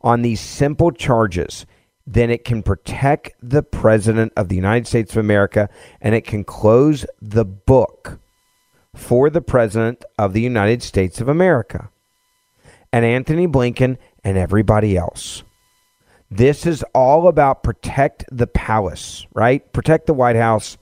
on 0.00 0.22
these 0.22 0.40
simple 0.40 0.92
charges, 0.92 1.66
then 2.10 2.30
it 2.30 2.42
can 2.42 2.62
protect 2.62 3.34
the 3.42 3.62
President 3.62 4.32
of 4.34 4.48
the 4.48 4.56
United 4.56 4.86
States 4.86 5.12
of 5.12 5.18
America 5.18 5.68
and 6.00 6.14
it 6.14 6.24
can 6.24 6.42
close 6.42 7.04
the 7.20 7.44
book 7.44 8.18
for 8.94 9.28
the 9.28 9.42
President 9.42 10.04
of 10.18 10.32
the 10.32 10.40
United 10.40 10.82
States 10.82 11.20
of 11.20 11.28
America 11.28 11.90
and 12.92 13.04
Antony 13.04 13.46
Blinken 13.46 13.98
and 14.24 14.38
everybody 14.38 14.96
else. 14.96 15.42
This 16.30 16.64
is 16.64 16.82
all 16.94 17.28
about 17.28 17.62
protect 17.62 18.24
the 18.32 18.46
palace, 18.46 19.26
right? 19.34 19.70
Protect 19.74 20.06
the 20.06 20.14
White 20.14 20.36
House, 20.36 20.78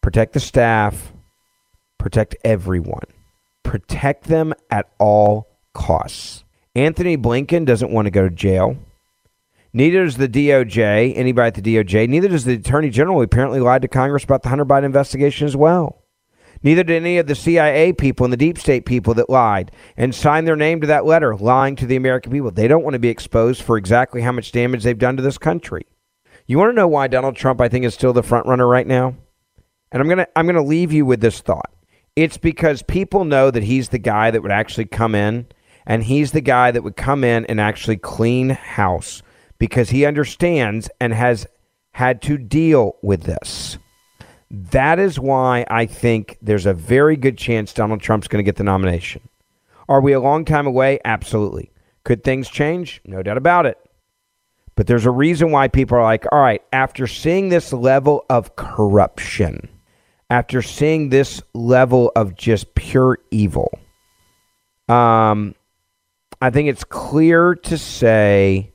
protect 0.00 0.32
the 0.32 0.40
staff, 0.40 1.12
protect 1.98 2.36
everyone. 2.42 3.04
Protect 3.64 4.24
them 4.24 4.54
at 4.70 4.88
all 4.98 5.46
costs. 5.74 6.44
Antony 6.74 7.18
Blinken 7.18 7.66
doesn't 7.66 7.92
want 7.92 8.06
to 8.06 8.10
go 8.10 8.22
to 8.26 8.34
jail. 8.34 8.78
Neither 9.78 10.06
does 10.06 10.16
the 10.16 10.28
DOJ, 10.28 11.12
anybody 11.14 11.46
at 11.46 11.54
the 11.54 11.62
DOJ. 11.62 12.08
Neither 12.08 12.26
does 12.26 12.44
the 12.44 12.54
Attorney 12.54 12.90
General, 12.90 13.18
who 13.18 13.22
apparently 13.22 13.60
lied 13.60 13.82
to 13.82 13.86
Congress 13.86 14.24
about 14.24 14.42
the 14.42 14.48
Hunter 14.48 14.64
Biden 14.64 14.82
investigation 14.82 15.46
as 15.46 15.56
well. 15.56 16.02
Neither 16.64 16.82
did 16.82 16.96
any 16.96 17.16
of 17.18 17.28
the 17.28 17.36
CIA 17.36 17.92
people 17.92 18.24
and 18.24 18.32
the 18.32 18.36
deep 18.36 18.58
state 18.58 18.86
people 18.86 19.14
that 19.14 19.30
lied 19.30 19.70
and 19.96 20.12
signed 20.12 20.48
their 20.48 20.56
name 20.56 20.80
to 20.80 20.88
that 20.88 21.04
letter, 21.04 21.36
lying 21.36 21.76
to 21.76 21.86
the 21.86 21.94
American 21.94 22.32
people. 22.32 22.50
They 22.50 22.66
don't 22.66 22.82
want 22.82 22.94
to 22.94 22.98
be 22.98 23.08
exposed 23.08 23.62
for 23.62 23.76
exactly 23.76 24.20
how 24.20 24.32
much 24.32 24.50
damage 24.50 24.82
they've 24.82 24.98
done 24.98 25.16
to 25.16 25.22
this 25.22 25.38
country. 25.38 25.86
You 26.48 26.58
want 26.58 26.70
to 26.70 26.76
know 26.76 26.88
why 26.88 27.06
Donald 27.06 27.36
Trump, 27.36 27.60
I 27.60 27.68
think, 27.68 27.84
is 27.84 27.94
still 27.94 28.12
the 28.12 28.24
front 28.24 28.46
runner 28.46 28.66
right 28.66 28.86
now? 28.86 29.14
And 29.92 30.02
I'm 30.02 30.08
gonna 30.08 30.26
I'm 30.34 30.46
gonna 30.46 30.60
leave 30.60 30.90
you 30.90 31.06
with 31.06 31.20
this 31.20 31.40
thought. 31.40 31.72
It's 32.16 32.36
because 32.36 32.82
people 32.82 33.24
know 33.24 33.52
that 33.52 33.62
he's 33.62 33.90
the 33.90 33.98
guy 33.98 34.32
that 34.32 34.42
would 34.42 34.50
actually 34.50 34.86
come 34.86 35.14
in 35.14 35.46
and 35.86 36.02
he's 36.02 36.32
the 36.32 36.40
guy 36.40 36.72
that 36.72 36.82
would 36.82 36.96
come 36.96 37.22
in 37.22 37.46
and 37.46 37.60
actually 37.60 37.96
clean 37.96 38.50
house 38.50 39.22
because 39.58 39.90
he 39.90 40.06
understands 40.06 40.88
and 41.00 41.12
has 41.12 41.46
had 41.92 42.22
to 42.22 42.38
deal 42.38 42.96
with 43.02 43.22
this. 43.24 43.78
That 44.50 44.98
is 44.98 45.18
why 45.18 45.66
I 45.68 45.86
think 45.86 46.38
there's 46.40 46.66
a 46.66 46.72
very 46.72 47.16
good 47.16 47.36
chance 47.36 47.72
Donald 47.72 48.00
Trump's 48.00 48.28
going 48.28 48.42
to 48.42 48.48
get 48.48 48.56
the 48.56 48.64
nomination. 48.64 49.28
Are 49.88 50.00
we 50.00 50.12
a 50.12 50.20
long 50.20 50.44
time 50.44 50.66
away? 50.66 51.00
Absolutely. 51.04 51.70
Could 52.04 52.24
things 52.24 52.48
change? 52.48 53.00
No 53.04 53.22
doubt 53.22 53.36
about 53.36 53.66
it. 53.66 53.78
But 54.74 54.86
there's 54.86 55.06
a 55.06 55.10
reason 55.10 55.50
why 55.50 55.68
people 55.68 55.98
are 55.98 56.04
like, 56.04 56.24
all 56.30 56.40
right, 56.40 56.62
after 56.72 57.06
seeing 57.06 57.48
this 57.48 57.72
level 57.72 58.24
of 58.30 58.54
corruption, 58.56 59.68
after 60.30 60.62
seeing 60.62 61.08
this 61.08 61.42
level 61.52 62.12
of 62.14 62.36
just 62.36 62.74
pure 62.74 63.18
evil, 63.30 63.76
um, 64.88 65.54
I 66.40 66.50
think 66.50 66.68
it's 66.68 66.84
clear 66.84 67.56
to 67.56 67.76
say 67.76 68.72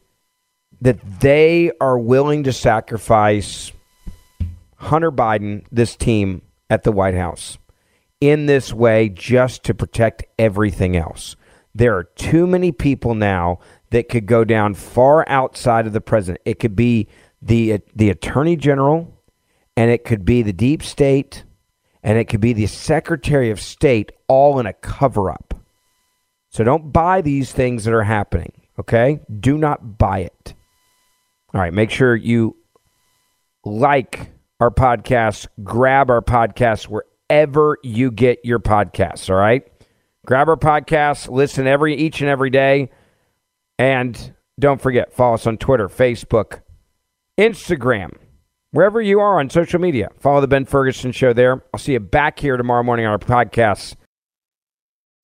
that 0.84 1.22
they 1.22 1.72
are 1.80 1.98
willing 1.98 2.44
to 2.44 2.52
sacrifice 2.52 3.72
Hunter 4.76 5.14
Biden, 5.14 5.66
this 5.72 5.96
team 5.96 6.42
at 6.70 6.84
the 6.84 6.92
White 6.92 7.14
House, 7.16 7.58
in 8.20 8.48
this 8.48 8.74
way 8.74 9.08
just 9.08 9.64
to 9.64 9.74
protect 9.74 10.26
everything 10.38 10.98
else. 10.98 11.38
There 11.74 11.96
are 11.96 12.04
too 12.04 12.46
many 12.46 12.74
people 12.74 13.16
now 13.16 13.60
that 13.92 14.10
could 14.10 14.26
go 14.26 14.44
down 14.44 14.74
far 14.74 15.28
outside 15.30 15.88
of 15.88 15.94
the 15.94 16.02
president. 16.02 16.42
It 16.44 16.60
could 16.60 16.76
be 16.76 17.08
the 17.42 17.80
the 17.96 18.10
attorney 18.10 18.58
general, 18.58 19.18
and 19.78 19.90
it 19.90 20.04
could 20.04 20.26
be 20.26 20.42
the 20.42 20.52
deep 20.52 20.84
state, 20.84 21.46
and 22.04 22.18
it 22.18 22.26
could 22.26 22.42
be 22.42 22.52
the 22.52 22.68
secretary 22.68 23.52
of 23.52 23.62
state, 23.62 24.12
all 24.28 24.60
in 24.60 24.66
a 24.66 24.74
cover 24.74 25.32
up. 25.32 25.54
So 26.50 26.66
don't 26.66 26.92
buy 26.92 27.22
these 27.22 27.54
things 27.54 27.86
that 27.86 27.94
are 27.94 28.04
happening. 28.04 28.52
Okay, 28.78 29.22
do 29.40 29.58
not 29.58 29.98
buy 29.98 30.20
it. 30.20 30.54
All 31.54 31.62
right, 31.62 31.74
make 31.74 31.92
sure 31.92 32.16
you 32.16 32.56
like 33.64 34.32
our 34.60 34.72
podcast, 34.72 35.48
grab 35.64 36.10
our 36.10 36.22
podcast 36.22 36.88
wherever 36.88 37.78
you 37.84 38.10
get 38.10 38.40
your 38.44 38.60
podcasts. 38.60 39.30
All 39.30 39.36
right, 39.36 39.64
grab 40.26 40.50
our 40.50 40.58
podcast, 40.58 41.30
listen 41.30 41.68
every 41.68 41.96
each 41.96 42.22
and 42.22 42.30
every 42.30 42.50
day, 42.50 42.90
and 43.78 44.34
don't 44.60 44.82
forget 44.82 45.14
follow 45.14 45.36
us 45.36 45.46
on 45.46 45.58
Twitter, 45.58 45.88
Facebook, 45.88 46.62
Instagram, 47.40 48.14
wherever 48.72 49.00
you 49.02 49.20
are 49.20 49.40
on 49.40 49.50
social 49.50 49.80
media. 49.80 50.10
Follow 50.20 50.42
the 50.42 50.48
Ben 50.48 50.66
Ferguson 50.66 51.12
Show 51.12 51.34
there. 51.34 51.64
I'll 51.74 51.80
see 51.80 51.94
you 51.94 52.00
back 52.00 52.40
here 52.40 52.58
tomorrow 52.58 52.84
morning 52.84 53.06
on 53.06 53.12
our 53.12 53.20
podcast. 53.20 53.96